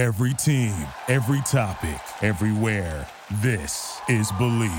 [0.00, 0.74] Every team,
[1.08, 3.06] every topic, everywhere.
[3.42, 4.72] This is Believe.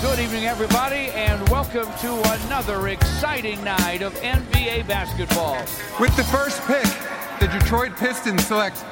[0.00, 5.58] Good evening, everybody, and welcome to another exciting night of NBA basketball.
[6.00, 6.86] With the first pick,
[7.38, 8.82] the Detroit Pistons select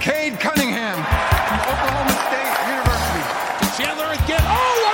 [0.00, 3.76] Cade Cunningham from Oklahoma State University.
[3.76, 4.40] Chandler again.
[4.40, 4.93] Oh,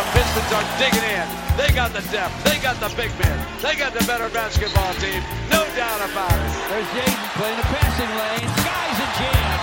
[0.00, 1.28] The Pistons are digging in.
[1.60, 2.32] They got the depth.
[2.40, 3.36] They got the big men.
[3.60, 5.20] They got the better basketball team.
[5.52, 6.52] No doubt about it.
[6.72, 8.48] There's Jaden playing the passing lane.
[8.64, 9.58] Skies a jam.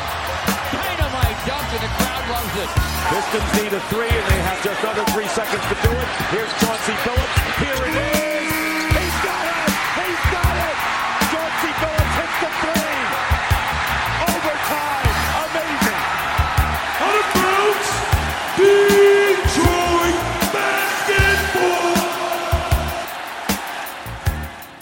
[0.78, 2.70] Dynamite dunk, and the crowd loves it.
[3.10, 6.08] Pistons need a three, and they have just under three seconds to do it.
[6.30, 7.34] Here's Chauncey Billups.
[7.58, 8.17] Here it is.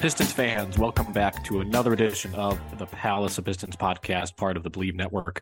[0.06, 4.62] Pistons fans, welcome back to another edition of the Palace of Pistons podcast, part of
[4.62, 5.42] the Believe Network.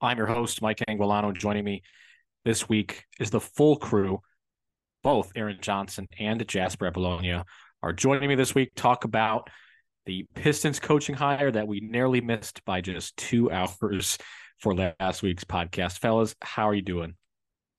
[0.00, 1.32] I'm your host, Mike Anguilano.
[1.32, 1.84] Joining me
[2.44, 4.18] this week is the full crew.
[5.04, 7.44] Both Aaron Johnson and Jasper Apollonia
[7.84, 8.72] are joining me this week.
[8.74, 9.48] Talk about
[10.06, 14.18] the Pistons coaching hire that we nearly missed by just two hours
[14.58, 16.00] for last week's podcast.
[16.00, 17.14] Fellas, how are you doing?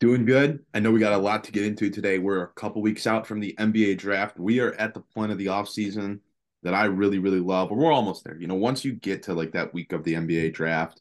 [0.01, 0.65] Doing good.
[0.73, 2.17] I know we got a lot to get into today.
[2.17, 4.39] We're a couple weeks out from the NBA draft.
[4.39, 6.21] We are at the point of the offseason
[6.63, 7.69] that I really, really love.
[7.69, 8.35] We're almost there.
[8.35, 10.99] You know, once you get to like that week of the NBA draft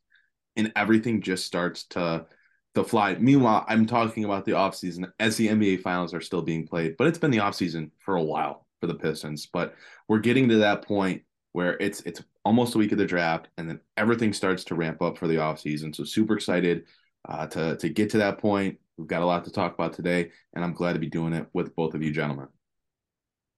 [0.55, 2.27] and everything just starts to
[2.75, 3.15] to fly.
[3.15, 7.07] Meanwhile, I'm talking about the offseason as the NBA finals are still being played, but
[7.07, 9.47] it's been the offseason for a while for the Pistons.
[9.47, 9.77] But
[10.09, 13.67] we're getting to that point where it's it's almost a week of the draft and
[13.67, 15.97] then everything starts to ramp up for the offseason.
[15.97, 16.85] So super excited
[17.27, 18.79] uh, to to get to that point.
[19.01, 21.47] We've got a lot to talk about today, and I'm glad to be doing it
[21.55, 22.49] with both of you gentlemen.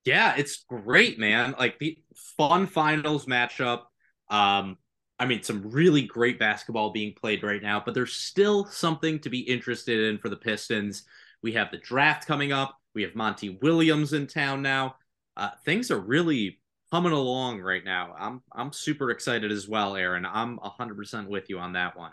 [0.04, 1.56] Yeah, it's great, man.
[1.58, 1.98] Like the
[2.36, 3.82] fun finals matchup.
[4.30, 4.78] Um,
[5.18, 9.30] I mean, some really great basketball being played right now, but there's still something to
[9.30, 11.02] be interested in for the Pistons.
[11.42, 12.78] We have the draft coming up.
[12.94, 14.94] We have Monty Williams in town now.
[15.36, 16.60] Uh, things are really
[16.92, 18.14] coming along right now.
[18.16, 20.24] I'm I'm super excited as well, Aaron.
[20.24, 22.12] I'm 100% with you on that one.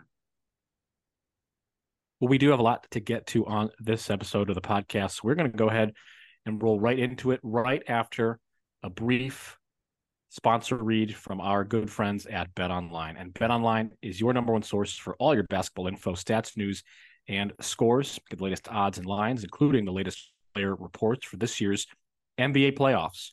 [2.19, 5.11] Well, we do have a lot to get to on this episode of the podcast.
[5.11, 5.93] So we're going to go ahead
[6.45, 8.39] and roll right into it right after
[8.83, 9.57] a brief
[10.27, 13.15] sponsor read from our good friends at Bet Online.
[13.15, 16.83] And Bet Online is your number one source for all your basketball info, stats, news,
[17.29, 18.19] and scores.
[18.29, 21.87] Get the latest odds and lines, including the latest player reports for this year's
[22.37, 23.31] NBA playoffs.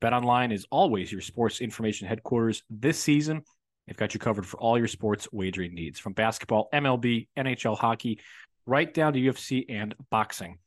[0.00, 3.42] Bet Online is always your sports information headquarters this season.
[3.86, 8.20] They've got you covered for all your sports wagering needs from basketball, MLB, NHL hockey,
[8.66, 10.58] right down to UFC and boxing.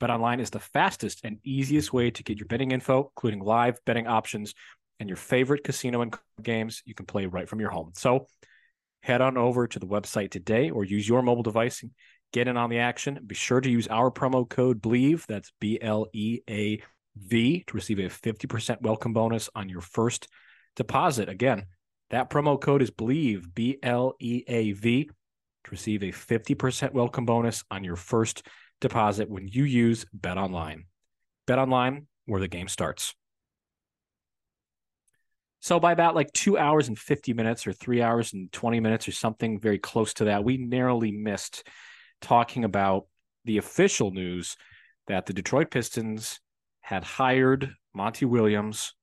[0.00, 4.06] BetOnline is the fastest and easiest way to get your betting info, including live betting
[4.06, 4.54] options
[4.98, 7.92] and your favorite casino and games you can play right from your home.
[7.94, 8.26] So
[9.02, 11.92] head on over to the website today or use your mobile device and
[12.32, 13.20] get in on the action.
[13.26, 16.82] Be sure to use our promo code BLEAV, that's B L E A
[17.16, 20.28] V, to receive a 50% welcome bonus on your first
[20.74, 21.28] deposit.
[21.28, 21.66] Again,
[22.14, 25.04] that promo code is Believe, B L E A V,
[25.64, 28.46] to receive a 50% welcome bonus on your first
[28.80, 30.84] deposit when you use Bet Online.
[31.46, 33.14] Bet Online, where the game starts.
[35.58, 39.08] So, by about like two hours and 50 minutes, or three hours and 20 minutes,
[39.08, 41.66] or something very close to that, we narrowly missed
[42.20, 43.06] talking about
[43.44, 44.56] the official news
[45.08, 46.38] that the Detroit Pistons
[46.80, 48.94] had hired Monty Williams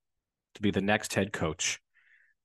[0.55, 1.79] to be the next head coach.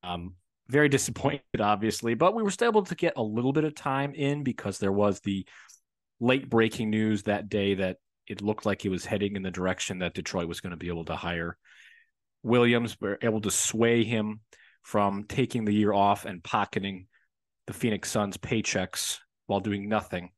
[0.02, 0.34] Um,
[0.68, 4.14] very disappointed, obviously, but we were still able to get a little bit of time
[4.14, 5.46] in because there was the
[6.20, 10.00] late breaking news that day that it looked like he was heading in the direction
[10.00, 11.56] that Detroit was going to be able to hire
[12.42, 12.96] Williams.
[13.00, 14.40] Were able to sway him
[14.82, 17.06] from taking the year off and pocketing
[17.66, 20.30] the Phoenix Suns paychecks while doing nothing.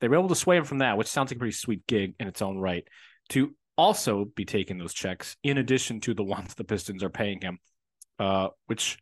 [0.00, 2.14] They were able to sway him from that, which sounds like a pretty sweet gig
[2.18, 2.84] in its own right,
[3.30, 7.40] to also be taking those checks in addition to the ones the Pistons are paying
[7.40, 7.58] him,
[8.18, 8.98] uh, which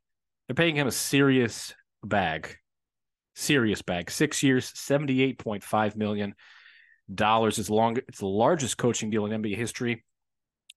[0.51, 2.57] they're paying him a serious bag,
[3.37, 4.11] serious bag.
[4.11, 6.35] Six years, seventy-eight point five million
[7.15, 7.99] dollars is long.
[8.09, 10.05] It's the largest coaching deal in NBA history.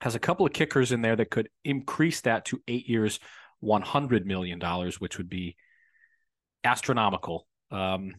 [0.02, 3.20] Has a couple of kickers in there that could increase that to eight years,
[3.62, 5.56] one hundred million dollars, which would be
[6.64, 7.48] astronomical.
[7.72, 8.14] Um,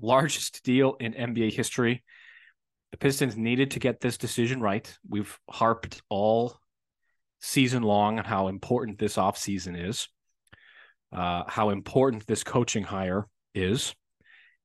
[0.00, 2.02] largest deal in NBA history.
[2.92, 4.90] The Pistons needed to get this decision right.
[5.06, 6.58] We've harped all
[7.40, 10.08] season long on how important this offseason is,
[11.12, 13.94] uh, how important this coaching hire is.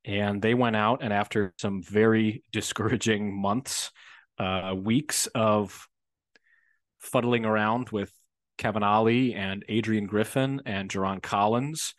[0.03, 3.91] And they went out and after some very discouraging months,
[4.37, 5.87] uh, weeks of
[6.99, 8.11] fuddling around with
[8.57, 11.93] Kevin Ollie and Adrian Griffin and Jarron Collins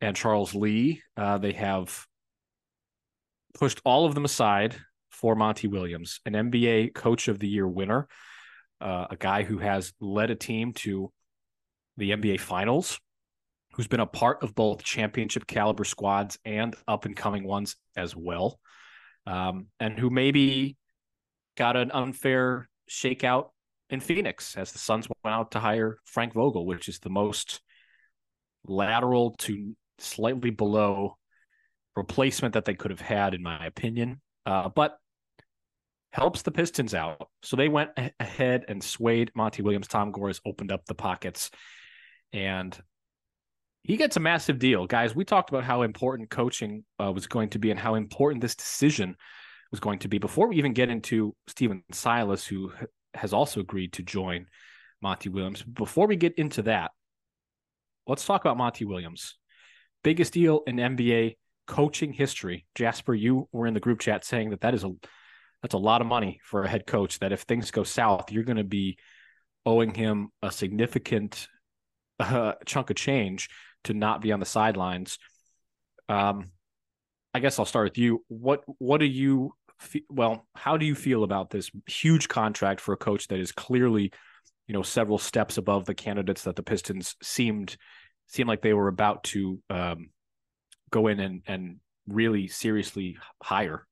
[0.00, 1.02] and Charles Lee.
[1.16, 2.06] Uh, they have
[3.54, 4.76] pushed all of them aside
[5.10, 8.08] for Monty Williams, an NBA Coach of the Year winner,
[8.80, 11.12] uh, a guy who has led a team to
[11.96, 12.98] the NBA Finals,
[13.74, 18.16] who's been a part of both championship caliber squads and up and coming ones as
[18.16, 18.58] well,
[19.26, 20.76] um, and who maybe
[21.56, 23.50] got an unfair shakeout
[23.90, 27.60] in Phoenix as the Suns went out to hire Frank Vogel, which is the most
[28.64, 31.16] lateral to slightly below
[31.96, 34.20] replacement that they could have had, in my opinion.
[34.46, 34.96] Uh, but
[36.12, 37.28] helps the Pistons out.
[37.42, 39.88] So they went ahead and swayed Monty Williams.
[39.88, 41.50] Tom Gores opened up the pockets,
[42.32, 42.76] and
[43.82, 44.86] he gets a massive deal.
[44.86, 48.42] Guys, we talked about how important coaching uh, was going to be and how important
[48.42, 49.16] this decision
[49.70, 52.72] was going to be before we even get into Stephen Silas, who
[53.14, 54.46] has also agreed to join
[55.00, 55.62] Monty Williams.
[55.62, 56.90] Before we get into that,
[58.06, 59.36] let's talk about Monty Williams.
[60.02, 61.36] Biggest deal in NBA
[61.66, 62.66] coaching history.
[62.74, 64.92] Jasper, you were in the group chat saying that that is a
[65.62, 67.18] that's a lot of money for a head coach.
[67.18, 68.98] That if things go south, you're going to be
[69.66, 71.48] owing him a significant
[72.20, 73.48] uh, chunk of change
[73.84, 75.18] to not be on the sidelines.
[76.08, 76.50] Um,
[77.32, 78.24] I guess I'll start with you.
[78.28, 79.52] What what do you
[80.08, 80.46] well?
[80.54, 84.12] How do you feel about this huge contract for a coach that is clearly,
[84.66, 87.76] you know, several steps above the candidates that the Pistons seemed
[88.26, 90.10] seemed like they were about to um,
[90.90, 91.76] go in and and
[92.08, 93.86] really seriously hire?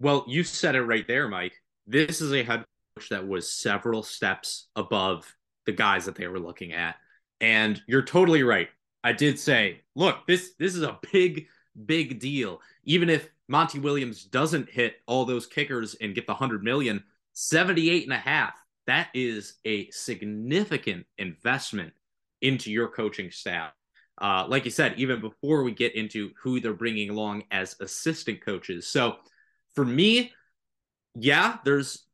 [0.00, 1.52] Well, you said it right there, Mike.
[1.86, 2.64] This is a head
[2.96, 5.36] coach that was several steps above
[5.66, 6.96] the guys that they were looking at.
[7.40, 8.68] And you're totally right.
[9.04, 11.46] I did say, look, this this is a big,
[11.86, 12.60] big deal.
[12.84, 17.04] Even if Monty Williams doesn't hit all those kickers and get the 100 million,
[17.34, 18.54] 78 and a half,
[18.86, 21.92] that is a significant investment
[22.40, 23.72] into your coaching staff.
[24.20, 28.40] Uh, like you said, even before we get into who they're bringing along as assistant
[28.44, 28.86] coaches.
[28.86, 29.16] So
[29.74, 30.32] for me,
[31.14, 32.04] yeah, there's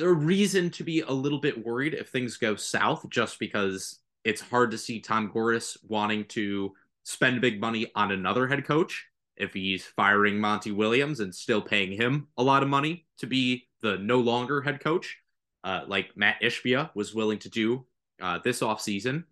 [0.00, 4.40] a reason to be a little bit worried if things go south, just because it's
[4.40, 6.72] hard to see Tom Gores wanting to
[7.04, 11.92] spend big money on another head coach if he's firing Monty Williams and still paying
[11.92, 15.18] him a lot of money to be the no longer head coach,
[15.62, 17.84] uh, like Matt Ishbia was willing to do
[18.20, 19.24] uh, this offseason.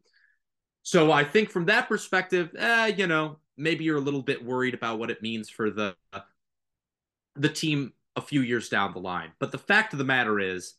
[0.83, 4.75] So I think from that perspective, eh, you know, maybe you're a little bit worried
[4.75, 5.97] about what it means for the
[7.37, 9.33] the team a few years down the line.
[9.39, 10.75] But the fact of the matter is,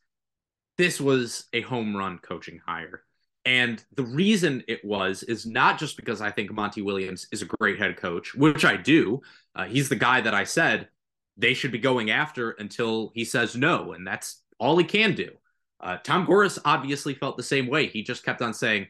[0.78, 3.04] this was a home run coaching hire.
[3.46, 7.46] And the reason it was is not just because I think Monty Williams is a
[7.46, 9.22] great head coach, which I do.
[9.54, 10.90] Uh, he's the guy that I said
[11.38, 13.94] they should be going after until he says no.
[13.94, 15.32] And that's all he can do.
[15.80, 17.88] Uh, Tom Gores obviously felt the same way.
[17.88, 18.88] He just kept on saying,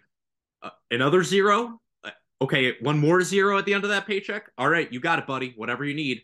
[0.62, 1.82] uh, another zero?
[2.04, 2.12] Uh,
[2.42, 4.50] okay, one more zero at the end of that paycheck?
[4.58, 5.54] All right, you got it, buddy.
[5.58, 6.22] Whatever you need.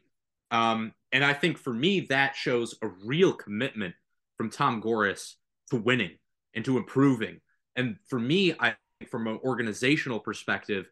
[0.51, 3.95] Um, and I think for me, that shows a real commitment
[4.37, 5.37] from Tom Gores
[5.69, 6.17] to winning
[6.53, 7.39] and to improving.
[7.75, 8.75] And for me, I
[9.09, 10.89] from an organizational perspective,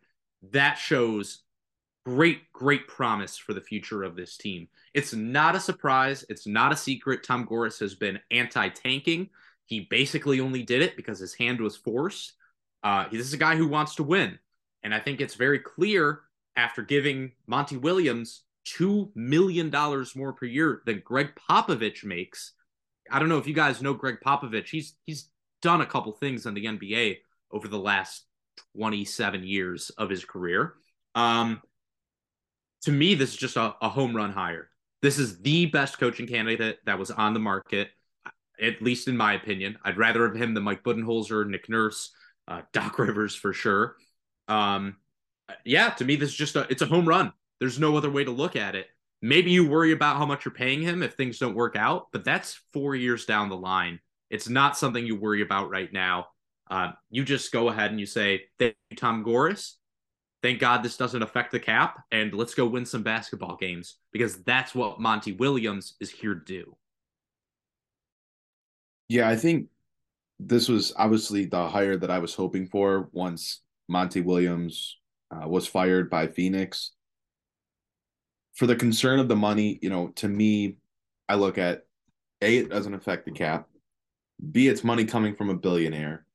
[0.51, 1.43] that shows
[2.05, 4.67] great, great promise for the future of this team.
[4.93, 6.25] It's not a surprise.
[6.29, 7.23] It's not a secret.
[7.23, 9.29] Tom Gores has been anti-tanking.
[9.65, 12.33] He basically only did it because his hand was forced.
[12.83, 14.39] Uh, this is a guy who wants to win.
[14.81, 16.21] And I think it's very clear
[16.55, 22.53] after giving Monty Williams two million dollars more per year than Gregg Popovich makes.
[23.11, 24.69] I don't know if you guys know Gregg Popovich.
[24.69, 25.29] He's he's
[25.61, 27.17] done a couple things in the NBA
[27.51, 28.25] over the last
[28.75, 30.75] 27 years of his career.
[31.15, 31.61] Um,
[32.83, 34.69] to me, this is just a, a home run hire.
[35.01, 37.89] This is the best coaching candidate that was on the market,
[38.61, 39.77] at least in my opinion.
[39.83, 42.11] I'd rather have him than Mike Budenholzer, Nick Nurse,
[42.47, 43.95] uh, Doc Rivers for sure.
[44.47, 44.97] Um,
[45.65, 47.33] yeah, to me, this is just a it's a home run.
[47.59, 48.87] There's no other way to look at it.
[49.21, 52.23] Maybe you worry about how much you're paying him if things don't work out, but
[52.23, 53.99] that's four years down the line.
[54.29, 56.27] It's not something you worry about right now.
[56.69, 59.77] Uh, you just go ahead and you say, Thank you, Tom Gores.
[60.41, 64.41] Thank God this doesn't affect the cap, and let's go win some basketball games because
[64.43, 66.77] that's what Monty Williams is here to do.
[69.09, 69.67] Yeah, I think
[70.39, 74.97] this was obviously the hire that I was hoping for once Monty Williams
[75.29, 76.91] uh, was fired by Phoenix
[78.55, 80.77] for the concern of the money, you know, to me,
[81.27, 81.85] I look at
[82.41, 83.67] A, it doesn't affect the cap.
[84.51, 86.25] B, it's money coming from a billionaire.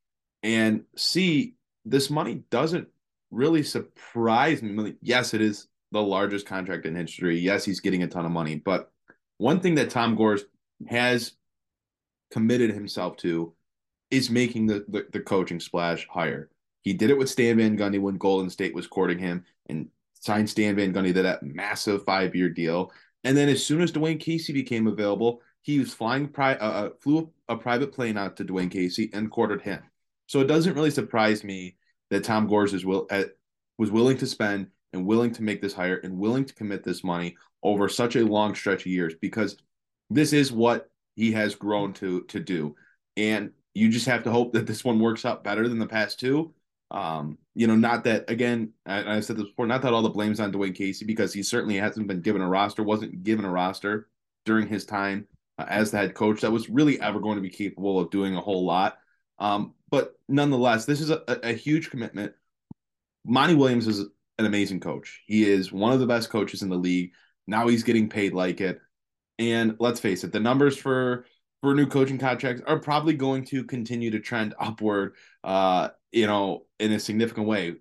[0.43, 1.55] And C,
[1.85, 2.89] this money doesn't
[3.31, 4.95] really surprise me.
[5.03, 7.39] Yes, it is the largest contract in history.
[7.39, 8.57] Yes, he's getting a ton of money.
[8.57, 8.91] But
[9.39, 10.45] one thing that Tom Gores
[10.89, 11.33] has
[12.31, 13.55] committed himself to
[14.11, 16.51] is making the, the, the coaching splash hire.
[16.83, 19.89] He did it with Stan Van Gundy when Golden State was courting him and
[20.25, 22.93] signed Stan Van Gundy to that massive five year deal.
[23.25, 26.91] And then as soon as Dwayne Casey became available, he was flying pri- uh, uh,
[27.01, 29.83] flew a private plane out to Dwayne Casey and courted him.
[30.27, 31.77] So it doesn't really surprise me
[32.11, 33.31] that Tom Gores is will at,
[33.79, 37.03] was willing to spend and willing to make this hire and willing to commit this
[37.03, 39.57] money over such a long stretch of years because
[40.11, 42.75] this is what he has grown to to do.
[43.17, 46.21] And you just have to hope that this one works out better than the past
[46.21, 46.55] two.
[46.91, 50.09] Um, you know, not that again, I, I said this before, not that all the
[50.09, 53.51] blame's on Dwayne Casey because he certainly hasn't been given a roster, wasn't given a
[53.51, 54.09] roster
[54.45, 55.27] during his time
[55.59, 58.37] uh, as the head coach that was really ever going to be capable of doing
[58.37, 58.99] a whole lot.
[59.39, 62.33] Um, but nonetheless, this is a, a huge commitment.
[63.25, 64.01] Monty Williams is
[64.39, 65.23] an amazing coach.
[65.27, 67.13] He is one of the best coaches in the league.
[67.47, 68.81] Now he's getting paid like it.
[69.39, 71.27] And let's face it, the numbers for
[71.65, 75.15] for new coaching contracts are probably going to continue to trend upward.
[75.43, 77.77] Uh, you know, in a significant way.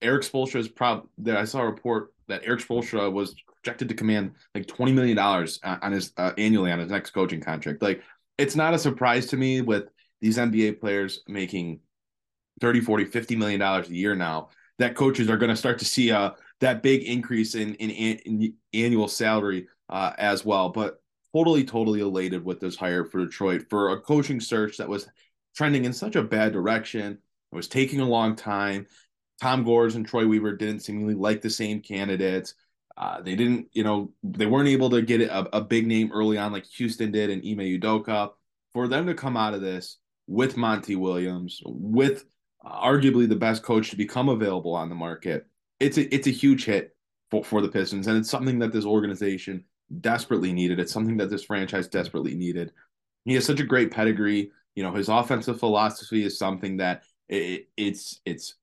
[0.00, 3.94] Erik Spoelstra is probably that I saw a report that Erik Spoelstra was projected to
[3.94, 7.82] command like twenty million dollars on his uh, annually on his next coaching contract.
[7.82, 8.02] Like,
[8.38, 9.84] it's not a surprise to me with
[10.22, 11.80] these NBA players making
[12.62, 14.48] 30, 40, 50 million dollars a year now
[14.78, 18.54] that coaches are going to start to see uh, that big increase in, in, in
[18.72, 20.70] annual salary uh, as well.
[20.70, 21.02] But
[21.36, 25.06] totally, totally elated with this hire for Detroit for a coaching search that was
[25.54, 27.18] trending in such a bad direction.
[27.52, 28.86] It was taking a long time.
[29.42, 32.54] Tom Gores and Troy Weaver didn't seemingly like the same candidates.
[32.96, 36.38] Uh, they didn't, you know, they weren't able to get a, a big name early
[36.38, 38.30] on like Houston did and Ime Udoka.
[38.72, 42.24] For them to come out of this with Monty Williams, with
[42.64, 45.46] arguably the best coach to become available on the market.
[45.80, 46.96] It's a it's a huge hit
[47.30, 49.64] for, for the Pistons, and it's something that this organization
[50.00, 50.80] desperately needed.
[50.80, 52.72] It's something that this franchise desperately needed.
[53.24, 54.50] He has such a great pedigree.
[54.74, 58.54] You know, his offensive philosophy is something that it, it's it's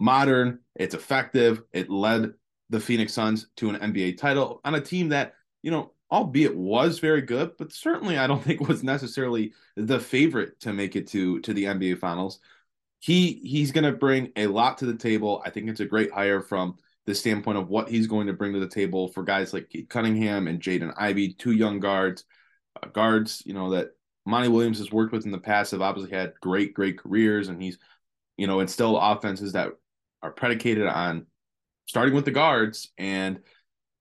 [0.00, 1.62] modern, it's effective.
[1.72, 2.34] It led
[2.70, 6.98] the Phoenix Suns to an NBA title on a team that, you know, albeit was
[6.98, 11.40] very good, but certainly I don't think was necessarily the favorite to make it to
[11.40, 12.40] to the NBA finals
[13.04, 15.42] he he's going to bring a lot to the table.
[15.44, 18.52] I think it's a great hire from the standpoint of what he's going to bring
[18.54, 22.24] to the table for guys like Cade Cunningham and Jaden Ivey, two young guards,
[22.82, 23.90] uh, guards you know that
[24.26, 27.62] Monty Williams has worked with in the past have obviously had great great careers, and
[27.62, 27.78] he's
[28.36, 29.70] you know instilled offenses that
[30.22, 31.26] are predicated on
[31.86, 33.40] starting with the guards, and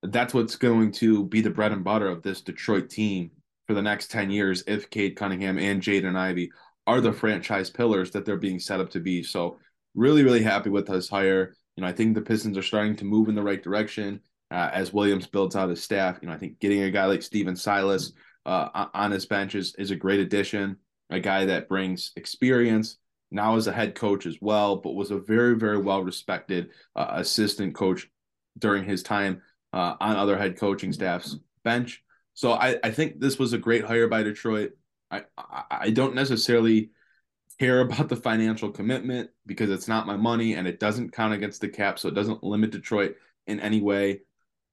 [0.04, 3.32] that's what's going to be the bread and butter of this Detroit team
[3.68, 6.52] for the next 10 years if Cade Cunningham and Jaden Ivey
[6.86, 9.24] are the franchise pillars that they're being set up to be.
[9.24, 9.58] So
[9.96, 11.56] really, really happy with his hire.
[11.76, 14.70] You know, I think the Pistons are starting to move in the right direction uh,
[14.72, 16.20] as Williams builds out his staff.
[16.22, 18.14] You know, I think getting a guy like Stephen Silas
[18.46, 20.78] uh, on his bench is, is a great addition.
[21.10, 22.98] A guy that brings experience
[23.32, 27.08] now as a head coach as well, but was a very, very well respected uh,
[27.12, 28.10] assistant coach
[28.60, 29.42] during his time
[29.74, 32.04] uh, on other head coaching staffs bench.
[32.36, 34.72] So I, I think this was a great hire by Detroit.
[35.10, 35.24] I,
[35.70, 36.90] I don't necessarily
[37.64, 41.62] care about the financial commitment because it's not my money and it doesn't count against
[41.62, 43.16] the cap, so it doesn't limit Detroit
[43.48, 44.20] in any way.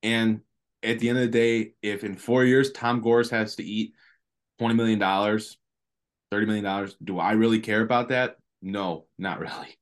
[0.03, 0.41] And
[0.83, 3.95] at the end of the day, if in four years Tom Gores has to eat
[4.59, 5.57] twenty million dollars,
[6.33, 8.39] thirty million dollars, do I really care about that?
[8.61, 9.79] No, not really.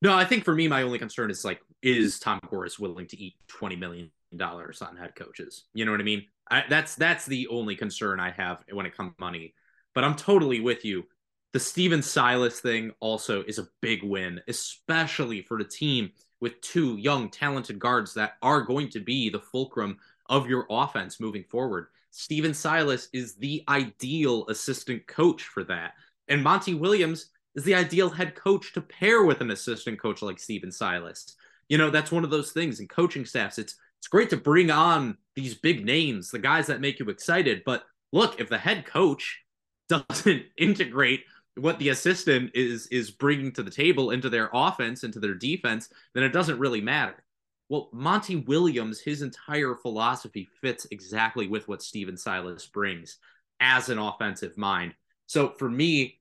[0.00, 3.20] No, I think for me, my only concern is like, is Tom Gores willing to
[3.20, 5.64] eat twenty million dollars on head coaches?
[5.74, 6.26] You know what I mean?
[6.50, 9.54] I, that's that's the only concern I have when it comes to money.
[9.92, 11.04] But I'm totally with you.
[11.52, 16.96] The Stephen Silas thing also is a big win, especially for the team with two
[16.96, 21.88] young, talented guards that are going to be the fulcrum of your offense moving forward.
[22.12, 25.94] Stephen Silas is the ideal assistant coach for that.
[26.28, 30.38] And Monty Williams is the ideal head coach to pair with an assistant coach like
[30.38, 31.34] Stephen Silas.
[31.68, 33.58] You know, that's one of those things in coaching staffs.
[33.58, 37.62] It's it's great to bring on these big names, the guys that make you excited.
[37.66, 39.42] But look, if the head coach
[39.88, 41.24] doesn't integrate
[41.56, 45.88] what the assistant is is bringing to the table into their offense, into their defense,
[46.14, 47.24] then it doesn't really matter.
[47.68, 53.18] Well, Monty Williams, his entire philosophy fits exactly with what Stephen Silas brings
[53.60, 54.94] as an offensive mind.
[55.26, 56.18] So for me,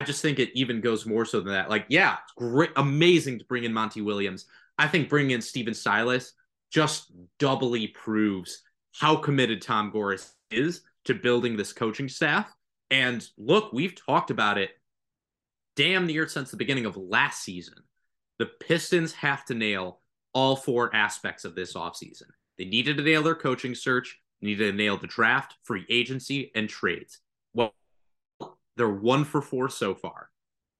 [0.00, 1.70] I just think it even goes more so than that.
[1.70, 4.46] Like, yeah, it's great, amazing to bring in Monty Williams.
[4.78, 6.32] I think bringing in Stephen Silas
[6.70, 8.62] just doubly proves
[8.92, 12.52] how committed Tom Gores is to building this coaching staff.
[12.90, 14.70] And look, we've talked about it
[15.76, 17.74] damn near since the beginning of last season.
[18.38, 20.00] The Pistons have to nail
[20.32, 22.28] all four aspects of this offseason.
[22.58, 26.68] They needed to nail their coaching search, needed to nail the draft, free agency, and
[26.68, 27.20] trades.
[27.52, 27.74] Well,
[28.76, 30.30] They're one for four so far.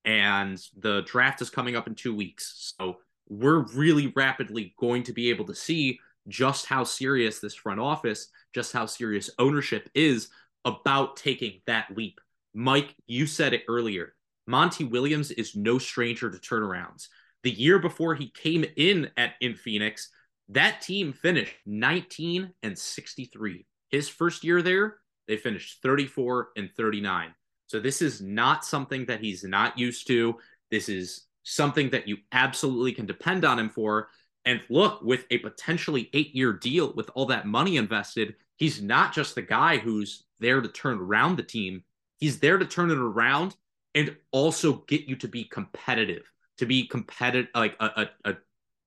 [0.04, 2.74] And the draft is coming up in two weeks.
[2.78, 7.80] So we're really rapidly going to be able to see just how serious this front
[7.80, 10.28] office, just how serious ownership is
[10.64, 12.20] about taking that leap.
[12.54, 14.14] Mike, you said it earlier.
[14.46, 17.08] Monty Williams is no stranger to turnarounds.
[17.42, 20.10] The year before he came in at in Phoenix,
[20.50, 23.66] that team finished 19 and 63.
[23.90, 27.34] His first year there, they finished 34 and 39.
[27.66, 30.36] So this is not something that he's not used to.
[30.70, 34.08] This is something that you absolutely can depend on him for.
[34.44, 39.12] And look, with a potentially eight year deal with all that money invested, he's not
[39.12, 41.84] just the guy who's there to turn around the team.
[42.18, 43.56] He's there to turn it around
[43.94, 47.84] and also get you to be competitive, to be competitive, like a,
[48.24, 48.36] a, a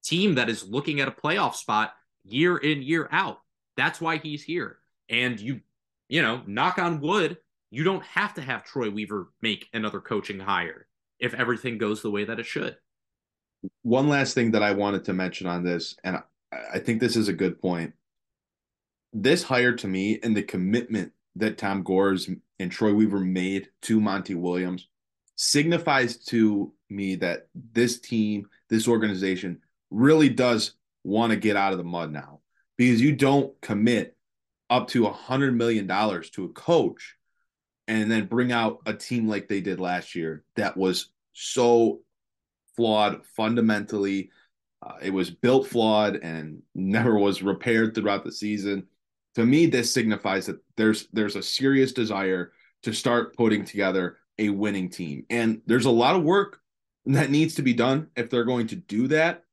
[0.03, 1.93] team that is looking at a playoff spot
[2.23, 3.39] year in, year out.
[3.75, 4.77] That's why he's here.
[5.09, 5.61] And you,
[6.09, 7.37] you know, knock on wood,
[7.69, 10.87] you don't have to have Troy Weaver make another coaching hire
[11.19, 12.77] if everything goes the way that it should.
[13.81, 16.21] One last thing that I wanted to mention on this, and
[16.51, 17.93] I think this is a good point.
[19.19, 23.99] This hire to me and the commitment that Tom Gores and Troy Weaver made to
[23.99, 24.87] Monty Williams
[25.35, 29.59] signifies to me that this team, this organization
[29.89, 32.41] really does want to get out of the mud now
[32.77, 34.15] because you don't commit
[34.69, 37.15] up to a hundred million dollars to a coach
[37.87, 42.01] and then bring out a team like they did last year that was so
[42.75, 44.29] flawed fundamentally.
[44.85, 48.85] Uh, it was built flawed and never was repaired throughout the season.
[49.37, 54.49] To me, this signifies that there's there's a serious desire to start putting together a
[54.49, 56.59] winning team, and there's a lot of work
[57.05, 59.43] that needs to be done if they're going to do that.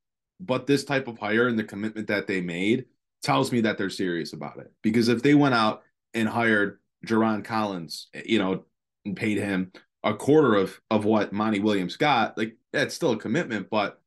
[0.41, 2.87] But this type of hire and the commitment that they made
[3.23, 4.73] tells me that they're serious about it.
[4.81, 5.83] Because if they went out
[6.14, 8.64] and hired Jarron Collins, you know,
[9.05, 9.71] and paid him
[10.03, 14.00] a quarter of of what Monty Williams got, like that's still a commitment, but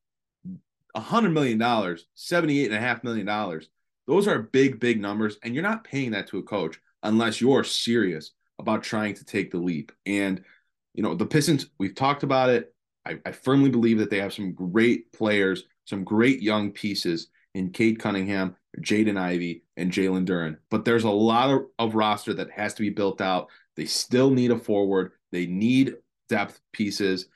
[0.95, 3.69] a hundred million dollars, seventy-eight and a half million dollars,
[4.07, 7.63] those are big, big numbers, and you're not paying that to a coach unless you're
[7.63, 9.91] serious about trying to take the leap.
[10.05, 10.43] And
[10.93, 12.73] you know, the Pistons, we've talked about it.
[13.05, 17.69] I, I firmly believe that they have some great players, some great young pieces in
[17.69, 20.57] Cade Cunningham, Jaden Ivey, and Jalen Duren.
[20.69, 23.49] But there's a lot of, of roster that has to be built out.
[23.75, 25.11] They still need a forward.
[25.31, 25.95] They need
[26.29, 27.27] depth pieces.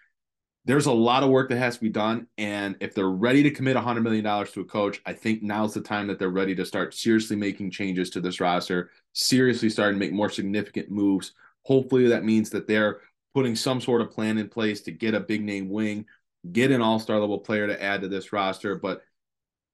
[0.65, 2.27] There's a lot of work that has to be done.
[2.37, 5.81] And if they're ready to commit $100 million to a coach, I think now's the
[5.81, 10.05] time that they're ready to start seriously making changes to this roster, seriously starting to
[10.05, 11.33] make more significant moves.
[11.63, 13.01] Hopefully, that means that they're
[13.33, 16.05] putting some sort of plan in place to get a big name wing,
[16.51, 18.75] get an all star level player to add to this roster.
[18.75, 19.01] But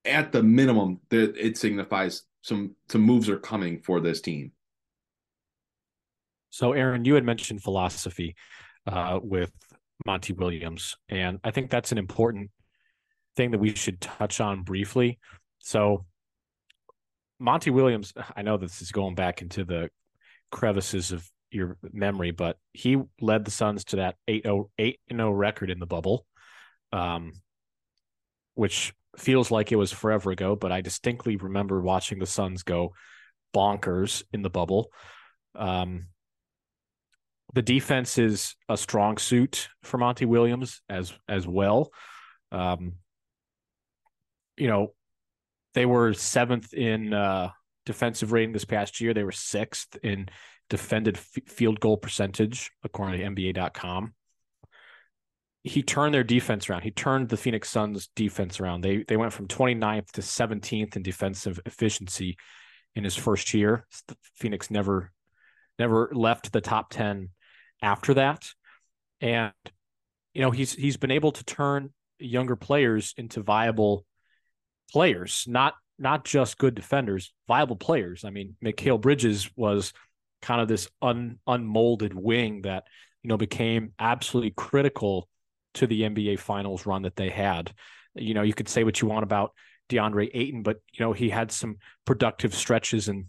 [0.05, 4.51] at the minimum, it signifies some some moves are coming for this team.
[6.49, 8.35] So, Aaron, you had mentioned philosophy
[8.87, 9.51] uh, with
[10.05, 12.51] Monty Williams, and I think that's an important
[13.35, 15.19] thing that we should touch on briefly.
[15.59, 16.05] So,
[17.39, 19.89] Monty Williams, I know this is going back into the
[20.51, 25.79] crevices of your memory, but he led the Suns to that 8-0, 8-0 record in
[25.79, 26.25] the bubble,
[26.91, 27.33] um,
[28.55, 32.93] which feels like it was forever ago, but I distinctly remember watching the Suns go
[33.55, 34.89] bonkers in the bubble.
[35.55, 36.07] Um,
[37.57, 41.91] the defense is a strong suit for Monty Williams as as well.
[42.51, 42.97] Um,
[44.57, 44.93] you know,
[45.73, 47.49] they were seventh in uh,
[47.83, 49.15] defensive rating this past year.
[49.15, 50.29] They were sixth in
[50.69, 54.13] defended f- field goal percentage according to NBA.com.
[55.63, 56.83] He turned their defense around.
[56.83, 58.81] He turned the Phoenix Suns defense around.
[58.81, 62.37] They they went from 29th to 17th in defensive efficiency
[62.95, 63.87] in his first year.
[64.35, 65.11] Phoenix never
[65.79, 67.29] never left the top 10
[67.81, 68.49] after that.
[69.21, 69.53] And
[70.33, 74.05] you know, he's he's been able to turn younger players into viable
[74.91, 78.23] players, not not just good defenders, viable players.
[78.23, 79.93] I mean, Mikal Bridges was
[80.41, 82.85] kind of this un, unmolded wing that
[83.23, 85.27] you know became absolutely critical
[85.75, 87.73] to the NBA Finals run that they had.
[88.15, 89.53] You know, you could say what you want about
[89.89, 93.25] DeAndre Ayton, but you know he had some productive stretches and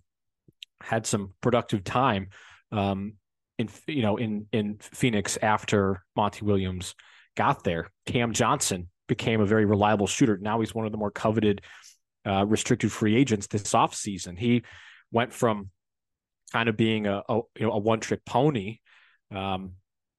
[0.82, 2.28] had some productive time
[2.70, 3.14] um,
[3.58, 6.94] in you know in in Phoenix after Monty Williams
[7.36, 7.90] got there.
[8.06, 10.38] Cam Johnson became a very reliable shooter.
[10.38, 11.62] Now he's one of the more coveted
[12.26, 14.38] uh, restricted free agents this offseason.
[14.38, 14.62] He
[15.10, 15.70] went from
[16.52, 18.78] kind of being a, a you know a one trick pony
[19.34, 19.72] um,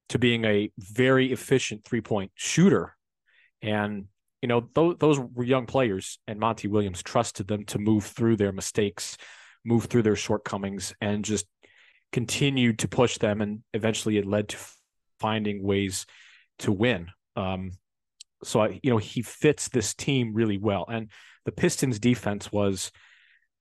[0.09, 2.95] to being a very efficient three point shooter,
[3.61, 4.05] and
[4.41, 8.35] you know those those were young players, and Monty Williams trusted them to move through
[8.37, 9.17] their mistakes,
[9.63, 11.45] move through their shortcomings, and just
[12.11, 14.57] continued to push them, and eventually it led to
[15.19, 16.05] finding ways
[16.59, 17.07] to win.
[17.35, 17.71] Um,
[18.43, 20.85] so I, you know, he fits this team really well.
[20.89, 21.09] And
[21.45, 22.91] the Pistons defense was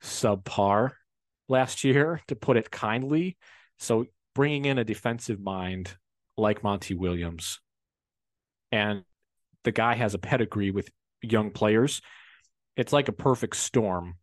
[0.02, 0.92] subpar
[1.48, 3.36] last year, to put it kindly.
[3.78, 5.96] So bringing in a defensive mind
[6.36, 7.60] like Monty Williams,
[8.70, 9.02] and
[9.64, 10.88] the guy has a pedigree with
[11.22, 12.00] young players.
[12.76, 14.14] It's like a perfect storm.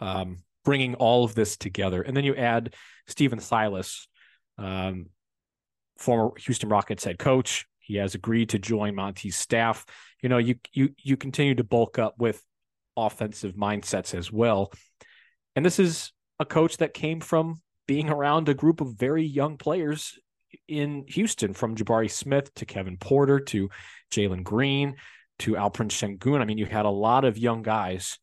[0.00, 2.74] Um, bringing all of this together, and then you add
[3.06, 4.08] Stephen Silas,
[4.58, 5.06] um,
[5.96, 7.64] former Houston Rockets head coach.
[7.78, 9.86] He has agreed to join Monty's staff.
[10.20, 12.42] You know, you you you continue to bulk up with
[12.96, 14.72] offensive mindsets as well.
[15.54, 19.56] And this is a coach that came from being around a group of very young
[19.56, 20.18] players
[20.66, 23.70] in Houston, from Jabari Smith to Kevin Porter to
[24.10, 24.96] Jalen Green
[25.38, 26.40] to Alperen Sengun.
[26.40, 28.18] I mean, you had a lot of young guys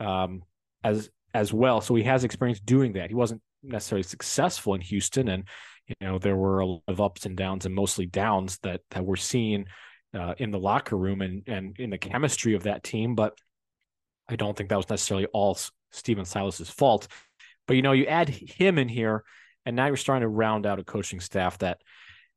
[0.00, 0.42] um,
[0.82, 1.80] as as well.
[1.80, 3.08] So he has experience doing that.
[3.08, 5.44] He wasn't necessarily successful in Houston, and
[5.86, 9.04] you know there were a lot of ups and downs and mostly downs that that
[9.04, 9.66] we're seeing
[10.14, 13.14] uh, in the locker room and and in the chemistry of that team.
[13.14, 13.38] But
[14.28, 15.58] I don't think that was necessarily all
[15.90, 17.08] Stephen Silas's fault.
[17.66, 19.24] But you know, you add him in here,
[19.64, 21.78] and now you're starting to round out a coaching staff that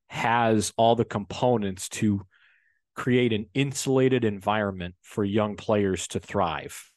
[0.07, 2.21] has all the components to
[2.95, 6.91] create an insulated environment for young players to thrive.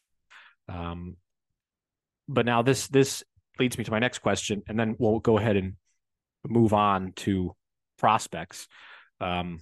[0.68, 1.16] Um,
[2.28, 3.24] but now this this
[3.58, 5.74] leads me to my next question, and then we'll go ahead and
[6.46, 7.54] move on to
[7.98, 8.68] prospects.
[9.20, 9.60] Um,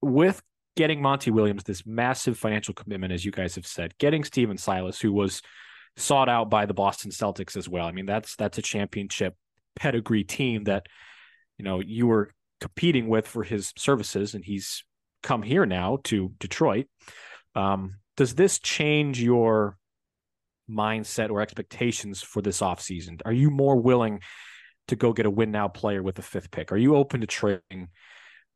[0.00, 0.42] with
[0.76, 5.00] getting Monty Williams, this massive financial commitment, as you guys have said, getting Stephen Silas,
[5.00, 5.42] who was
[5.96, 7.86] sought out by the Boston Celtics as well.
[7.86, 9.36] I mean, that's that's a championship
[9.76, 10.86] pedigree team that
[11.58, 14.84] you know you were competing with for his services, and he's
[15.22, 16.86] come here now to Detroit.
[17.54, 19.76] Um, does this change your
[20.70, 23.20] mindset or expectations for this offseason?
[23.24, 24.20] Are you more willing
[24.88, 26.72] to go get a win now player with the fifth pick?
[26.72, 27.88] Are you open to trading